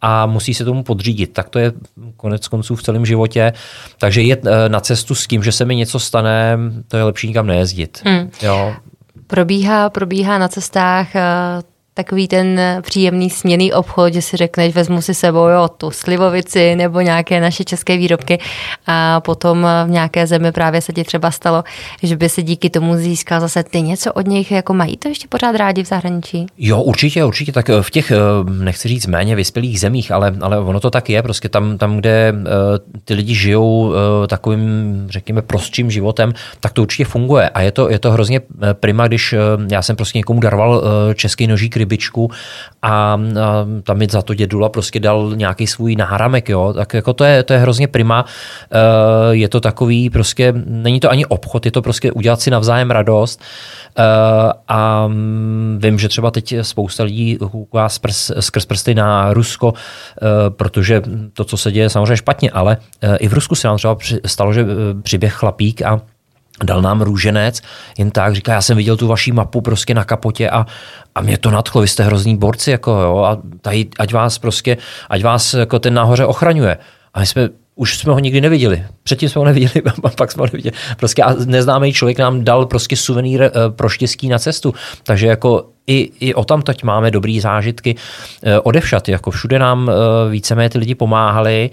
[0.00, 1.32] a musí se tomu podřídit.
[1.32, 1.72] Tak to je
[2.16, 3.52] konec konců v celém životě.
[3.98, 7.28] Takže jet eh, na cestu s tím, že se mi něco stane, to je lepší
[7.28, 8.02] nikam nejezdit.
[8.04, 8.30] Hmm.
[8.42, 8.74] Jo.
[9.26, 11.08] Probíhá, probíhá na cestách
[11.96, 17.00] takový ten příjemný směný obchod, že si řekneš, vezmu si sebou jo, tu slivovici nebo
[17.00, 18.38] nějaké naše české výrobky.
[18.86, 21.64] A potom v nějaké zemi právě se ti třeba stalo,
[22.02, 25.28] že by si díky tomu získal zase ty něco od nich, jako mají to ještě
[25.28, 26.46] pořád rádi v zahraničí?
[26.58, 28.16] Jo, určitě, určitě, tak v těch, eh,
[28.50, 32.32] nechci říct méně vyspělých zemích, ale, ale ono to tak je, prostě tam, tam kde
[32.32, 32.42] uh,
[33.04, 33.92] ty lidi žijou
[34.26, 37.48] takovým, řekněme, prostším životem, tak to určitě funguje.
[37.48, 38.40] A je to, je to hrozně
[38.72, 39.34] prima, když
[39.70, 40.82] já jsem prostě někomu daroval
[41.14, 42.30] český nožík rybičku
[42.82, 43.18] a,
[43.82, 47.42] tam mi za to dědula prostě dal nějaký svůj náramek, jo, tak jako to je,
[47.42, 48.24] to je hrozně prima.
[48.24, 52.90] Uh, je to takový prostě, není to ani obchod, je to prostě udělat si navzájem
[52.90, 53.40] radost.
[53.98, 54.04] Uh,
[54.68, 55.08] a
[55.78, 59.74] vím, že třeba teď spousta lidí kouká skrz, prsty na Rusko, uh,
[60.48, 62.76] protože to, co se děje, samozřejmě špatně, ale
[63.18, 64.66] i v Rusku se nám třeba stalo, že
[65.02, 66.00] přiběh chlapík a
[66.64, 67.62] dal nám růženec,
[67.98, 70.66] jen tak, říká, já jsem viděl tu vaši mapu prostě na kapotě a,
[71.14, 74.76] a mě to nadchlo, vy jste hrozný borci, jako jo, a tady, ať vás prostě,
[75.08, 76.76] ať vás jako ten nahoře ochraňuje.
[77.14, 78.84] A my jsme, už jsme ho nikdy neviděli.
[79.02, 80.76] Předtím jsme ho neviděli, a pak jsme ho neviděli.
[80.96, 84.74] Prostě a neznámý člověk nám dal prostě suvenýr eh, pro štěstí na cestu.
[85.02, 87.94] Takže jako i, i o tam teď máme dobrý zážitky
[88.42, 89.08] eh, odevšat.
[89.08, 91.70] Jako všude nám eh, víceméně ty lidi pomáhali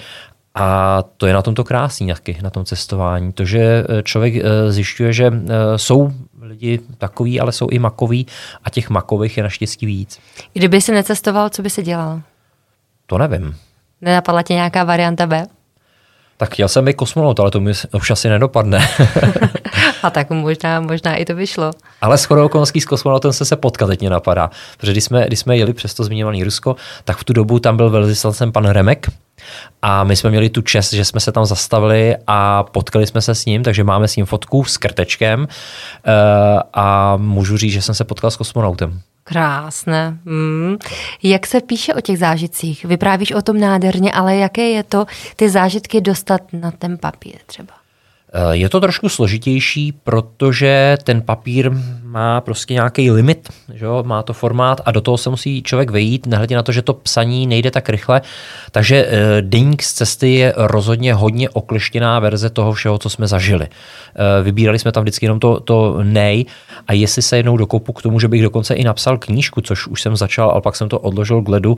[0.56, 3.34] a to je na tomto krásný taky, na tom cestování.
[3.34, 8.28] To, že eh, člověk eh, zjišťuje, že eh, jsou lidi takový, ale jsou i makoví
[8.64, 10.20] a těch makových je naštěstí víc.
[10.54, 12.22] Kdyby si necestoval, co by se dělal?
[13.06, 13.58] To nevím.
[14.02, 15.46] Nenapadla tě nějaká varianta B?
[16.38, 18.88] Tak chtěl jsem být kosmonaut, ale to mi už asi nedopadne.
[20.04, 21.72] a tak možná, možná i to vyšlo.
[22.02, 24.50] Ale s okolností s kosmonautem se se potkat, teď mě napadá.
[24.78, 27.78] Protože když jsme, když jsme jeli přes to zmiňovaný Rusko, tak v tu dobu tam
[27.78, 29.08] byl velvyslancem pan Remek,
[29.82, 33.36] a my jsme měli tu čest, že jsme se tam zastavili a potkali jsme se
[33.36, 36.12] s ním, takže máme s ním fotku s krtečkem eh,
[36.74, 39.02] a můžu říct, že jsem se potkal s kosmonautem.
[39.24, 40.18] Krásné.
[40.26, 40.78] Mm.
[41.24, 42.86] Jak se píše o těch zážitcích?
[42.86, 45.06] Vyprávíš o tom nádherně, ale jaké je to
[45.36, 47.74] ty zážitky dostat na ten papír třeba?
[48.34, 51.72] Eh, je to trošku složitější, protože ten papír
[52.14, 54.04] má prostě nějaký limit, že jo?
[54.06, 56.94] má to formát a do toho se musí člověk vejít, nehledě na to, že to
[56.94, 58.22] psaní nejde tak rychle.
[58.72, 63.68] Takže eh, deník z cesty je rozhodně hodně okleštěná verze toho všeho, co jsme zažili.
[63.68, 66.46] Eh, vybírali jsme tam vždycky jenom to, to nej
[66.88, 70.02] a jestli se jednou dokopu k tomu, že bych dokonce i napsal knížku, což už
[70.02, 71.78] jsem začal, ale pak jsem to odložil k ledu,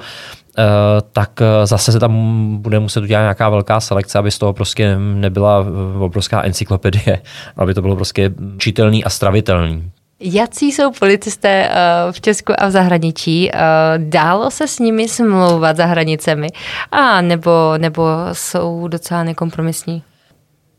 [1.11, 2.13] tak zase se tam
[2.61, 5.65] bude muset udělat nějaká velká selekce, aby z toho prostě nebyla
[5.99, 7.21] obrovská encyklopedie,
[7.57, 9.91] aby to bylo prostě čitelný a stravitelný.
[10.19, 11.75] Jací jsou policisté eh,
[12.11, 13.51] v Česku a v zahraničí?
[13.51, 13.57] Eh,
[13.97, 16.47] dálo se s nimi smlouvat za hranicemi?
[16.91, 18.03] A nebo, nebo
[18.33, 20.03] jsou docela nekompromisní?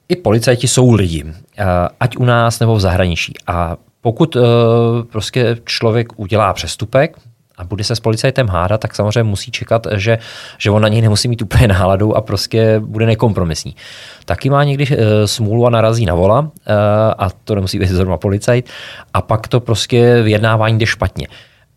[0.08, 1.24] I policajti jsou lidi,
[1.58, 1.64] eh,
[2.00, 3.34] ať u nás nebo v zahraničí.
[3.46, 4.36] A pokud
[5.12, 7.18] prostě člověk udělá přestupek,
[7.58, 10.18] a bude se s policajtem hádat, tak samozřejmě musí čekat, že,
[10.58, 13.76] že on na něj nemusí mít úplně náladu a prostě bude nekompromisní.
[14.24, 16.74] Taky má někdy e, smůlu a narazí na vola e,
[17.18, 18.70] a to nemusí být zrovna policajt
[19.14, 21.28] a pak to prostě vyjednávání jde špatně.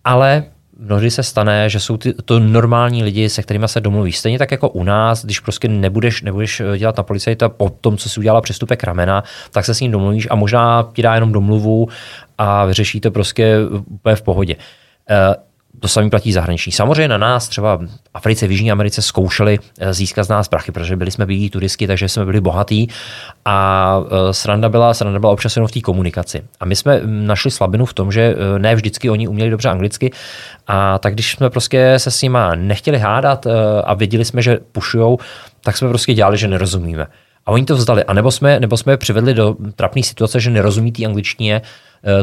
[0.03, 0.43] Ale
[0.79, 4.11] mnohdy se stane, že jsou ty, to normální lidi, se kterými se domluví.
[4.11, 7.97] Stejně tak jako u nás, když prostě nebudeš, nebudeš eh, dělat na policajta po tom,
[7.97, 11.31] co si udělala přestupek ramena, tak se s ním domluvíš a možná ti dá jenom
[11.31, 11.87] domluvu
[12.37, 13.57] a vyřeší to prostě
[13.87, 14.55] úplně v pohodě
[15.79, 16.71] to samý platí zahraniční.
[16.71, 20.71] Samozřejmě na nás třeba v Africe, v Jižní Americe zkoušeli eh, získat z nás prachy,
[20.71, 22.89] protože byli jsme bývalí turistky, takže jsme byli bohatí
[23.45, 26.41] a eh, sranda byla, sranda byla občas jenom v té komunikaci.
[26.59, 29.69] A my jsme hm, našli slabinu v tom, že eh, ne vždycky oni uměli dobře
[29.69, 30.11] anglicky
[30.67, 33.47] a tak když jsme prostě se s nima nechtěli hádat
[33.83, 35.17] a věděli jsme, že pušujou,
[35.63, 37.07] tak jsme prostě dělali, že nerozumíme.
[37.45, 38.03] A oni to vzdali.
[38.03, 41.61] A nebo jsme, nebo jsme je přivedli do trapné situace, že nerozumí té angličtině,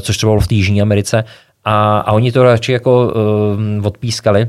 [0.00, 1.24] což třeba bylo v té Jižní Americe,
[1.66, 3.12] a, a oni to radši jako
[3.78, 4.48] uh, odpískali.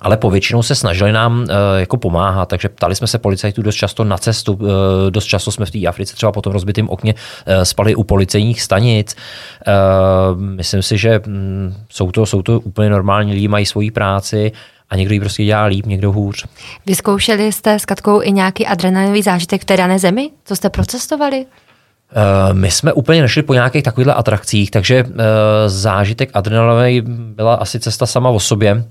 [0.00, 1.46] Ale povětšinou se snažili nám uh,
[1.76, 4.52] jako pomáhat, takže ptali jsme se policajtů dost často na cestu.
[4.52, 4.68] Uh,
[5.10, 8.62] dost často jsme v té Africe třeba po tom rozbitém okně uh, spali u policejních
[8.62, 9.16] stanic.
[9.66, 14.52] Uh, myslím si, že um, jsou, to, jsou to úplně normální lidi, mají svoji práci
[14.90, 16.46] a někdo ji prostě dělá líp, někdo hůř.
[16.86, 20.30] Vyzkoušeli jste s Katkou i nějaký adrenalinový zážitek v té dané zemi?
[20.44, 21.46] Co jste procestovali?
[22.12, 25.12] Eh, my jsme úplně nešli po nějakých takovýchhle atrakcích, takže uh,
[25.66, 28.74] zážitek adrenalinový byla asi cesta sama o sobě.
[28.74, 28.82] Uh,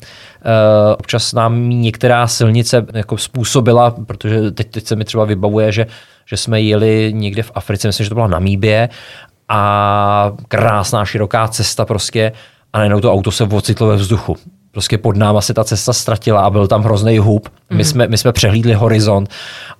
[0.99, 5.87] občas nám některá silnice jako způsobila, protože teď, teď se mi třeba vybavuje, že,
[6.25, 8.89] že jsme jeli někde v Africe, myslím, že to byla Namíbie
[9.49, 12.31] a krásná široká cesta prostě
[12.73, 14.37] a najednou to auto se ocitlo ve vzduchu
[14.77, 17.49] prostě pod náma se ta cesta ztratila a byl tam hrozný hub.
[17.69, 17.83] My, mm.
[17.83, 19.29] jsme, my jsme přehlídli horizont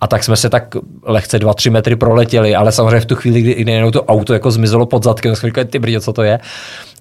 [0.01, 3.53] a tak jsme se tak lehce 2-3 metry proletěli, ale samozřejmě v tu chvíli, kdy,
[3.53, 6.39] kdy to auto jako zmizelo pod zadkem, jsme říkali, ty brdě, co to je.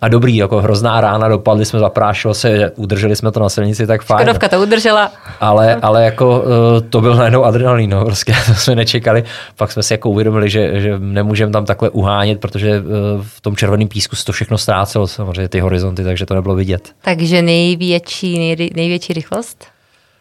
[0.01, 4.03] A dobrý, jako hrozná rána, dopadli jsme, zaprášilo se, udrželi jsme to na silnici, tak
[4.03, 4.19] fajn.
[4.19, 5.13] Škodovka to udržela.
[5.41, 9.25] Ale, ale jako eh, to byl najednou adrenalin, no, prostě to jsme nečekali.
[9.57, 12.83] Pak jsme si jako uvědomili, že, že nemůžeme tam takhle uhánět, protože eh,
[13.23, 16.93] v tom červeném písku se to všechno ztrácelo, samozřejmě ty horizonty, takže to nebylo vidět.
[17.03, 19.65] Takže největší, nej, největší rychlost?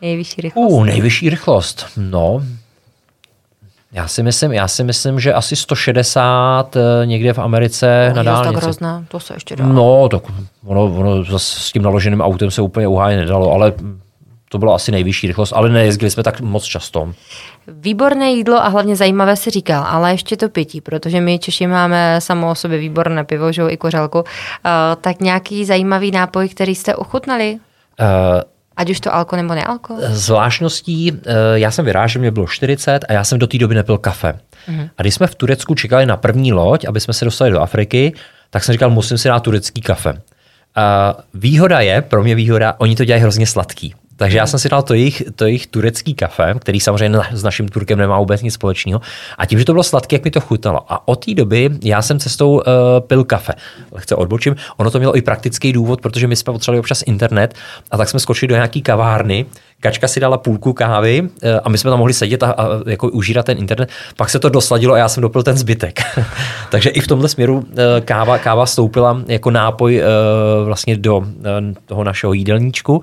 [0.02, 0.72] Nejvyšší rychlost?
[0.72, 2.42] Uh, nejvyšší rychlost, no,
[3.96, 8.24] já si myslím, já si myslím, že asi 160 eh, někde v Americe no, na
[8.24, 8.54] dálnici.
[8.54, 9.66] tak hrozné, to se ještě dá.
[9.66, 10.24] No, tak
[10.66, 13.74] ono, ono s tím naloženým autem se úplně uhájet nedalo, ale
[14.50, 17.14] to byla asi nejvyšší rychlost, ale nejezdili jsme tak moc často.
[17.68, 22.22] Výborné jídlo a hlavně zajímavé si říkal, ale ještě to pití, protože my Češi máme
[22.22, 24.20] samo o sobě výborné pivo, že i kořelku.
[24.20, 24.26] Uh,
[25.02, 27.58] tak nějaký zajímavý nápoj, který jste ochutnali?
[28.00, 28.08] Uh,
[28.78, 29.98] Ať už to alko nebo nealko?
[30.08, 33.98] Zvláštností, eh, já jsem vyrážel, mě bylo 40 a já jsem do té doby nepil
[33.98, 34.40] kafe.
[34.68, 34.90] Mm.
[34.98, 38.14] A když jsme v Turecku čekali na první loď, aby jsme se dostali do Afriky,
[38.50, 40.14] tak jsem říkal, musím si dát turecký kafe.
[40.76, 43.96] A výhoda je, pro mě výhoda, oni to dělají hrozně sladký.
[44.18, 47.68] Takže já jsem si dal to jejich, to jejich turecký kafe, který samozřejmě s naším
[47.68, 49.02] Turkem nemá vůbec nic společného.
[49.38, 50.94] A tím, že to bylo sladké, jak mi to chutnalo.
[50.94, 52.62] A od té doby já jsem cestou uh,
[53.00, 53.54] pil kafe.
[53.92, 54.56] Lehce odbočím.
[54.78, 57.54] Ono to mělo i praktický důvod, protože my jsme potřebovali občas internet
[57.92, 59.46] a tak jsme skočili do nějaký kavárny,
[59.86, 63.10] Kačka si dala půlku kávy eh, a my jsme tam mohli sedět a, a jako
[63.10, 63.90] užírat ten internet.
[64.18, 66.00] Pak se to dosladilo a já jsem dopil ten zbytek.
[66.72, 70.04] Takže i v tomhle směru eh, káva, káva stoupila jako nápoj eh,
[70.66, 71.24] vlastně do
[71.86, 73.02] toho našeho jídelníčku.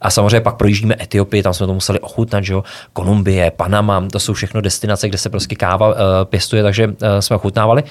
[0.00, 2.64] A samozřejmě pak projíždíme Etiopii, tam jsme to museli ochutnat, že jo?
[2.92, 7.82] Kolumbie, Panama, to jsou všechno destinace, kde se prostě káva pěstuje, takže jsme ochutnávali.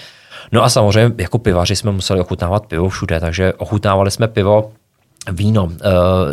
[0.52, 4.72] No a samozřejmě jako pivaři jsme museli ochutnávat pivo všude, takže ochutnávali jsme pivo
[5.32, 5.72] víno.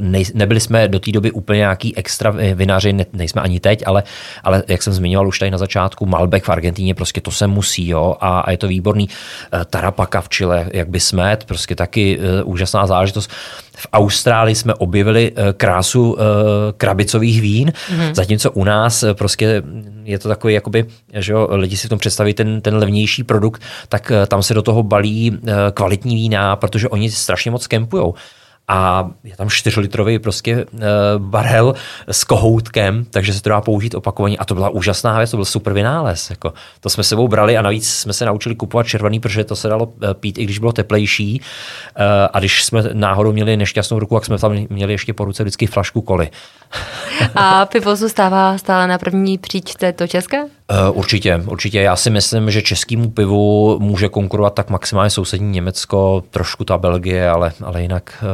[0.01, 4.03] Ne, nebyli jsme do té doby úplně nějaký extra vinaři, ne, nejsme ani teď, ale,
[4.45, 7.89] ale jak jsem zmiňoval už tady na začátku, Malbec v Argentíně, prostě to se musí,
[7.89, 9.09] jo, a, a je to výborný.
[9.70, 13.30] Tarapaka v Chile, jak by smet, prostě taky uh, úžasná záležitost.
[13.76, 16.18] V Austrálii jsme objevili krásu uh,
[16.76, 18.14] krabicových vín, mm-hmm.
[18.14, 19.62] zatímco u nás prostě
[20.05, 20.84] je to takový, jakoby,
[21.14, 24.55] že jo, lidi si v tom představí ten, ten levnější produkt, tak uh, tam se
[24.55, 28.14] do toho balí uh, kvalitní vína, protože oni strašně moc kempujou
[28.69, 30.81] a je tam 4-litrový prostě uh,
[31.19, 31.75] barel
[32.09, 35.45] s kohoutkem, takže se to dá použít opakovaně a to byla úžasná věc, to byl
[35.45, 36.31] super vynález.
[36.31, 36.53] Jako.
[36.81, 39.93] To jsme sebou brali a navíc jsme se naučili kupovat červený, protože to se dalo
[40.03, 44.25] eh, pít, i když bylo teplejší uh, a když jsme náhodou měli nešťastnou ruku, tak
[44.25, 46.31] jsme tam měli ještě po ruce vždycky flašku koli.
[47.35, 50.58] A pivo zůstává stále na první příčce to české?
[50.71, 51.81] Uh, určitě, určitě.
[51.81, 57.29] Já si myslím, že českému pivu může konkurovat tak maximálně sousední Německo, trošku ta Belgie,
[57.29, 58.25] ale, ale jinak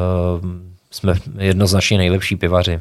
[0.42, 0.50] uh,
[0.90, 2.80] jsme jednoznačně nejlepší pivaři.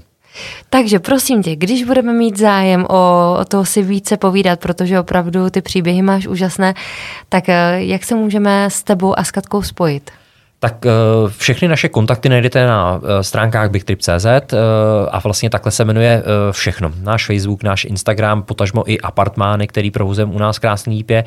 [0.69, 5.61] Takže prosím tě, když budeme mít zájem o to si více povídat, protože opravdu ty
[5.61, 6.73] příběhy máš úžasné,
[7.29, 7.43] tak
[7.75, 10.11] jak se můžeme s tebou a s Katkou spojit?
[10.63, 10.91] Tak eh,
[11.37, 14.57] všechny naše kontakty najdete na eh, stránkách bigtrip.cz eh,
[15.11, 16.91] a vlastně takhle se jmenuje všechno.
[17.01, 21.23] Náš Facebook, náš Instagram, potažmo i apartmány, který provozujeme u nás krásný lípě.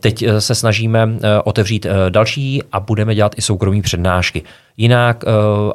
[0.00, 1.08] Teď se snažíme
[1.44, 4.42] otevřít další a budeme dělat i soukromí přednášky.
[4.76, 5.24] Jinak,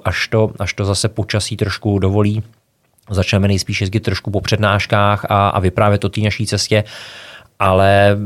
[0.06, 2.44] až to, až to zase počasí trošku dovolí,
[3.10, 6.84] začneme nejspíš jezdit trošku po přednáškách a, a vyprávět o té naší cestě
[7.60, 8.18] ale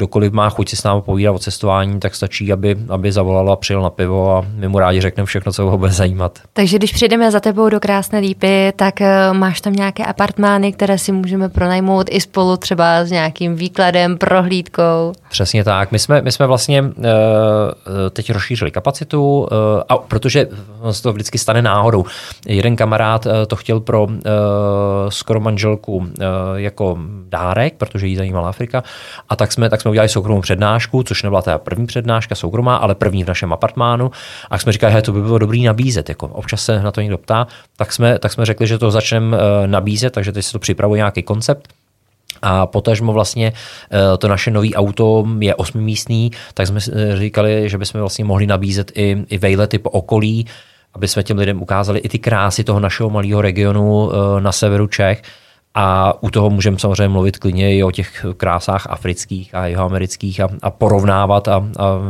[0.00, 3.56] kdokoliv má chuť si s námi povídat o cestování, tak stačí, aby, aby zavolal a
[3.56, 6.38] přijel na pivo a my mu rádi řekneme všechno, co ho bude zajímat.
[6.52, 10.98] Takže když přijdeme za tebou do Krásné Lípy, tak eh, máš tam nějaké apartmány, které
[10.98, 15.12] si můžeme pronajmout i spolu třeba s nějakým výkladem, prohlídkou?
[15.30, 15.92] Přesně tak.
[15.92, 16.88] My jsme, my jsme vlastně uh,
[18.10, 19.46] teď rozšířili kapacitu, uh,
[19.88, 20.48] a protože
[20.90, 22.04] se to vždycky stane náhodou.
[22.46, 24.10] Jeden kamarád uh, to chtěl pro uh,
[25.08, 26.04] skoro manželku uh,
[26.54, 28.69] jako dárek, protože jí zajímala Afrika,
[29.28, 32.94] a tak jsme, tak jsme udělali soukromou přednášku, což nebyla ta první přednáška soukromá, ale
[32.94, 34.10] první v našem apartmánu.
[34.50, 36.08] A jsme říkali, že to by bylo dobrý nabízet.
[36.08, 37.46] Jako občas se na to někdo ptá,
[37.76, 40.98] tak jsme, tak jsme řekli, že to začneme eh, nabízet, takže teď se to připravuje
[40.98, 41.68] nějaký koncept.
[42.42, 47.78] A potažmo vlastně eh, to naše nový auto je osmimístný, tak jsme eh, říkali, že
[47.78, 50.46] bychom vlastně mohli nabízet i, i vejlety po okolí,
[50.94, 54.10] aby jsme těm lidem ukázali i ty krásy toho našeho malého regionu
[54.40, 55.22] na severu Čech
[55.74, 60.48] a u toho můžeme samozřejmě mluvit klidně i o těch krásách afrických a jihoamerických a,
[60.62, 61.62] a porovnávat a, a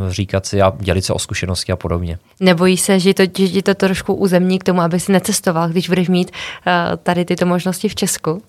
[0.08, 2.18] říkat si a dělit se o zkušenosti a podobně.
[2.40, 6.08] Nebojí se, že to, že to trošku uzemní k tomu, aby si necestoval, když budeš
[6.08, 8.32] mít uh, tady tyto možnosti v Česku?
[8.32, 8.40] Uh,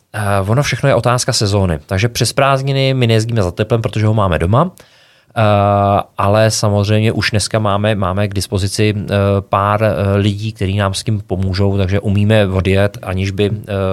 [0.51, 1.79] ono všechno je otázka sezóny.
[1.85, 4.71] Takže přes prázdniny my nejezdíme za teplem, protože ho máme doma.
[5.37, 9.05] Uh, ale samozřejmě už dneska máme, máme k dispozici uh,
[9.49, 13.51] pár uh, lidí, kteří nám s tím pomůžou, takže umíme odjet, aniž by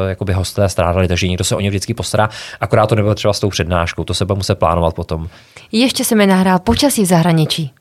[0.08, 2.28] jakoby hosté strádali, takže někdo se o ně vždycky postará,
[2.60, 5.28] akorát to nebylo třeba s tou přednáškou, to se bude muset plánovat potom.
[5.72, 7.72] Ještě se mi nahrál počasí v zahraničí.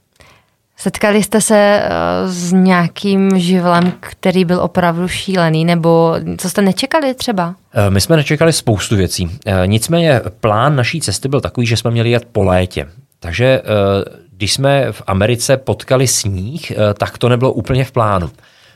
[0.78, 1.89] Setkali jste se
[2.26, 7.55] s nějakým živlem, který byl opravdu šílený, nebo co jste nečekali třeba?
[7.89, 9.30] My jsme nečekali spoustu věcí.
[9.66, 12.88] Nicméně plán naší cesty byl takový, že jsme měli jet po létě.
[13.20, 13.63] Takže eh,
[14.32, 18.30] když jsme v Americe potkali sníh, eh, tak to nebylo úplně v plánu.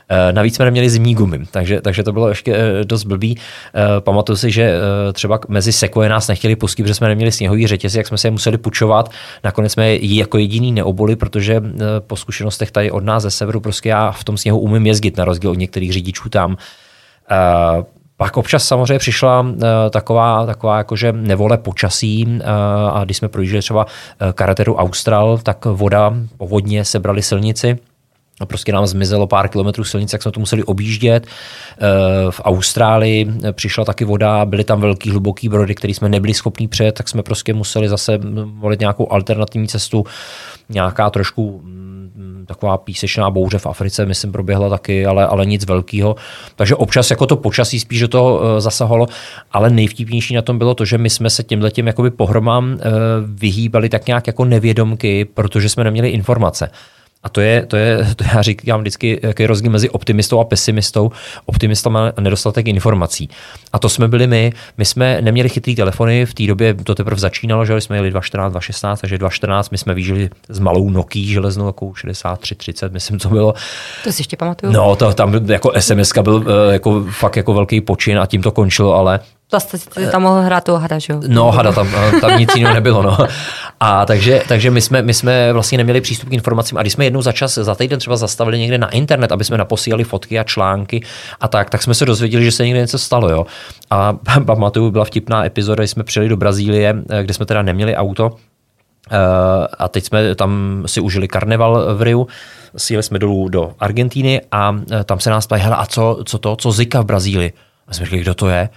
[0.08, 3.38] Eh, navíc jsme neměli zimní gumy, takže, takže to bylo ještě dost blbý.
[4.00, 4.74] Pamatuju si, že
[5.12, 8.30] třeba mezi sekoje nás nechtěli pustit, protože jsme neměli sněhový řetězy, jak jsme se je
[8.32, 9.10] museli pučovat.
[9.44, 11.62] Nakonec jsme ji jako jediný neoboli, protože
[11.98, 15.24] po zkušenostech tady od nás ze severu prostě já v tom sněhu umím jezdit, na
[15.24, 16.56] rozdíl od některých řidičů tam.
[18.22, 19.56] Pak občas samozřejmě přišla uh,
[19.90, 22.40] taková, taková jakože nevole počasí uh,
[22.92, 27.78] a když jsme projížděli třeba uh, karateru Austral, tak voda, povodně sebrali silnici
[28.40, 31.26] a prostě nám zmizelo pár kilometrů silnice, jak jsme to museli objíždět.
[32.30, 36.92] V Austrálii přišla taky voda, byly tam velký hluboký brody, které jsme nebyli schopni přejet,
[36.92, 40.04] tak jsme prostě museli zase volit nějakou alternativní cestu,
[40.68, 41.62] nějaká trošku
[42.46, 46.16] taková písečná bouře v Africe, myslím, proběhla taky, ale, ale nic velkého.
[46.56, 49.06] Takže občas jako to počasí spíš do toho uh, zasahovalo,
[49.52, 52.78] ale nejvtipnější na tom bylo to, že my jsme se tímhle tím jakoby pohromám uh,
[53.26, 56.70] vyhýbali tak nějak jako nevědomky, protože jsme neměli informace.
[57.22, 60.44] A to je, to je, to já říkám vždycky, jaký je rozdíl mezi optimistou a
[60.44, 61.10] pesimistou.
[61.46, 63.28] Optimista má nedostatek informací.
[63.72, 64.52] A to jsme byli my.
[64.78, 68.52] My jsme neměli chytrý telefony, v té době to teprve začínalo, že jsme jeli 214,
[68.52, 73.28] 216, takže 214 my jsme vyžili s malou Nokia železnou, jako 63, 30, myslím, to
[73.28, 73.54] bylo.
[74.04, 74.72] To si ještě pamatuju.
[74.72, 78.52] No, to, tam jako SMS byl eh, jako, fakt jako velký počin a tím to
[78.52, 79.20] končilo, ale
[79.52, 81.20] Vlastně tam mohl hrát toho hada, že jo?
[81.26, 81.88] No, hada, tam,
[82.20, 83.18] tam nic jiného nebylo, no.
[83.84, 86.78] A takže, takže my, jsme, my jsme vlastně neměli přístup k informacím.
[86.78, 89.58] A když jsme jednou za čas, za týden třeba zastavili někde na internet, aby jsme
[89.58, 91.04] naposílali fotky a články
[91.40, 93.28] a tak, tak jsme se dozvěděli, že se někde něco stalo.
[93.28, 93.46] Jo.
[93.90, 94.12] A
[94.46, 98.30] pamatuju, byla vtipná epizoda, kdy jsme přijeli do Brazílie, eh, kde jsme teda neměli auto,
[99.10, 99.16] eh,
[99.78, 102.28] a teď jsme tam si užili karneval v Riu,
[102.76, 106.56] sjeli jsme dolů do Argentíny a eh, tam se nás ptají, a co, co to,
[106.56, 107.52] co Zika v Brazílii?
[107.88, 108.68] A jsme řekli, kdo to je?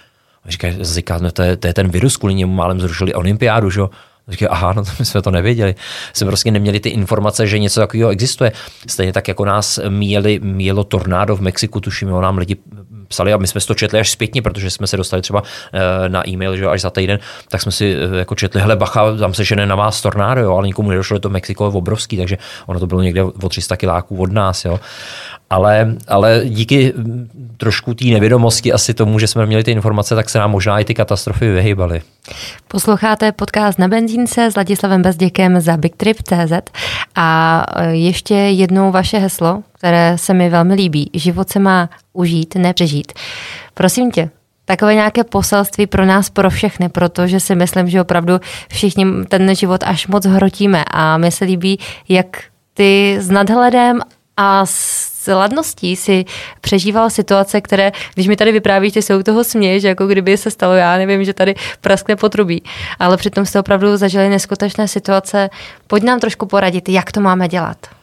[0.46, 3.70] A říkají, Zika, no to je, to je ten virus, kvůli němu málem zrušili olympiádu,
[3.70, 3.82] že?
[4.28, 5.76] Říkají, aha, no to my jsme to nevěděli.
[6.14, 8.52] Jsme prostě neměli ty informace, že něco takového existuje.
[8.88, 12.58] Stejně tak, jako nás míjeli, míjelo tornádo v Mexiku, tuším, jo, nám lidi
[13.08, 15.44] psali a my jsme si to četli až zpětně, protože jsme se dostali třeba
[15.74, 19.18] eh, na e-mail že až za týden, tak jsme si eh, jako četli, hele bacha,
[19.18, 22.38] tam se žene na vás tornádo, jo, ale nikomu nedošlo, to Mexiko je obrovský, takže
[22.66, 24.66] ono to bylo někde o 300 kiláků od nás.
[24.66, 24.80] Jo.
[25.50, 26.94] Ale, ale díky
[27.58, 30.86] trošku té nevědomosti asi tomu, že jsme měli ty informace, tak se nám možná i
[30.86, 32.02] ty katastrofy vyhýbaly.
[32.68, 36.72] Posloucháte podcast na benzínce s Ladislavem Bezděkem za BigTrip.cz
[37.16, 41.10] a e, ještě jednou vaše heslo, které se mi velmi líbí.
[41.14, 43.14] Život se má užít, nepřežít.
[43.74, 44.30] Prosím tě,
[44.66, 49.84] takové nějaké poselství pro nás, pro všechny, protože si myslím, že opravdu všichni ten život
[49.84, 51.80] až moc hrotíme a mi se líbí,
[52.10, 54.00] jak ty s nadhledem
[54.38, 56.26] a s ladností si
[56.62, 60.52] přežíval situace, které, když mi tady vyprávíš, ty se u toho směješ, jako kdyby se
[60.52, 62.64] stalo, já nevím, že tady praskne potrubí.
[63.00, 65.50] Ale přitom jste opravdu zažili neskutečné situace.
[65.88, 67.95] Pojď nám trošku poradit, jak to máme dělat.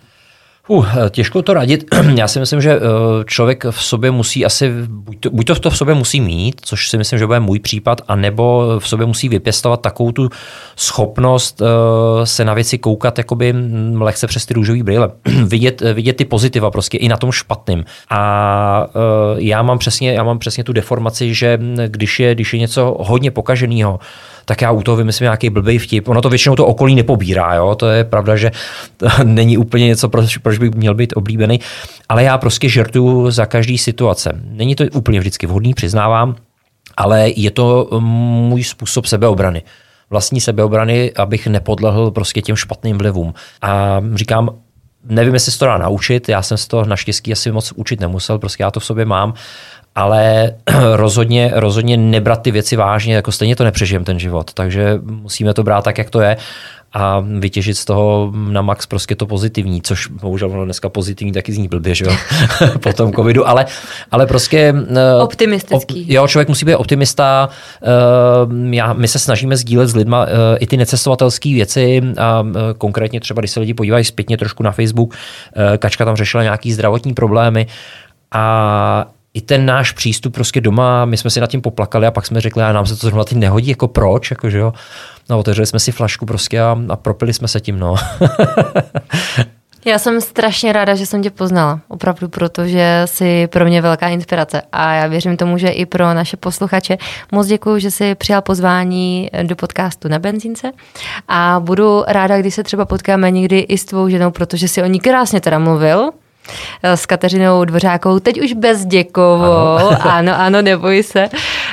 [0.72, 1.84] Uh, těžko to radit.
[2.14, 2.80] Já si myslím, že eh,
[3.26, 6.98] člověk v sobě musí asi, buď to, buď to v sobě musí mít, což si
[6.98, 10.28] myslím, že bude můj případ, anebo v sobě musí vypěstovat takovou tu
[10.76, 15.10] schopnost eh, se na věci koukat jakoby mm, lehce přes ty růžové brýle.
[15.44, 17.84] vidět, vidět ty pozitiva prostě i na tom špatným.
[18.10, 18.86] A
[19.36, 23.30] já mám přesně, já mám přesně tu deformaci, že když je, když je něco hodně
[23.30, 23.98] pokaženého,
[24.44, 26.08] tak já u toho vymyslím nějaký blbý vtip.
[26.08, 27.74] Ono to většinou to okolí nepobírá, jo?
[27.74, 28.50] to je pravda, že
[28.96, 31.60] to není úplně něco, proč, proč by měl být oblíbený,
[32.08, 34.40] ale já prostě žertuju za každý situace.
[34.44, 36.36] Není to úplně vždycky vhodný, přiznávám,
[36.96, 39.62] ale je to můj způsob sebeobrany
[40.12, 43.34] vlastní sebeobrany, abych nepodlehl prostě těm špatným vlivům.
[43.62, 44.50] A říkám,
[45.04, 48.38] nevím, jestli se to dá naučit, já jsem se to naštěstí asi moc učit nemusel,
[48.38, 49.34] prostě já to v sobě mám
[49.94, 50.52] ale
[50.92, 55.62] rozhodně, rozhodně nebrat ty věci vážně, jako stejně to nepřežijem ten život, takže musíme to
[55.62, 56.36] brát tak, jak to je
[56.94, 61.52] a vytěžit z toho na max prostě to pozitivní, což bohužel ono dneska pozitivní taky
[61.52, 62.12] zní blbě, že jo,
[62.80, 63.66] po tom covidu, ale,
[64.10, 64.74] ale prostě...
[64.96, 66.02] Eh, Optimistický.
[66.02, 67.48] Op, jo, člověk musí být optimista,
[68.46, 70.28] uh, já, my se snažíme sdílet s lidma uh,
[70.60, 74.72] i ty necestovatelské věci a uh, konkrétně třeba, když se lidi podívají zpětně trošku na
[74.72, 77.66] Facebook, uh, Kačka tam řešila nějaký zdravotní problémy
[78.32, 82.26] a i ten náš přístup prostě doma, my jsme si nad tím poplakali a pak
[82.26, 84.72] jsme řekli, a nám se to zrovna ty nehodí, jako proč, jako že jo.
[85.30, 87.94] No, otevřeli jsme si flašku prostě a, a propili jsme se tím, no.
[89.84, 94.62] Já jsem strašně ráda, že jsem tě poznala, opravdu, protože jsi pro mě velká inspirace
[94.72, 96.98] a já věřím tomu, že i pro naše posluchače.
[97.32, 100.72] Moc děkuji, že jsi přijal pozvání do podcastu na benzínce
[101.28, 104.86] a budu ráda, když se třeba potkáme někdy i s tvou ženou, protože si o
[104.86, 106.21] ní krásně teda mluvil, Eh,
[106.82, 109.76] s Kateřinou Dvořákou, teď už bez děkovou.
[109.76, 109.98] Ano.
[110.12, 111.28] ano, ano, neboj se.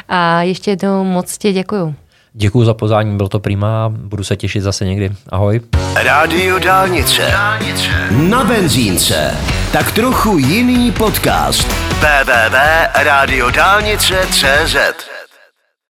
[0.10, 1.96] A ještě jednou moc tě děkuju.
[2.34, 5.12] Děkuji za pozvání, bylo to prima, budu se těšit zase někdy.
[5.30, 5.62] Ahoj.
[5.96, 7.28] Rádio Dálnice.
[7.32, 7.90] Dálnice.
[8.12, 9.38] Na benzínce.
[9.72, 11.68] Tak trochu jiný podcast.
[12.00, 14.76] www.radiodálnice.cz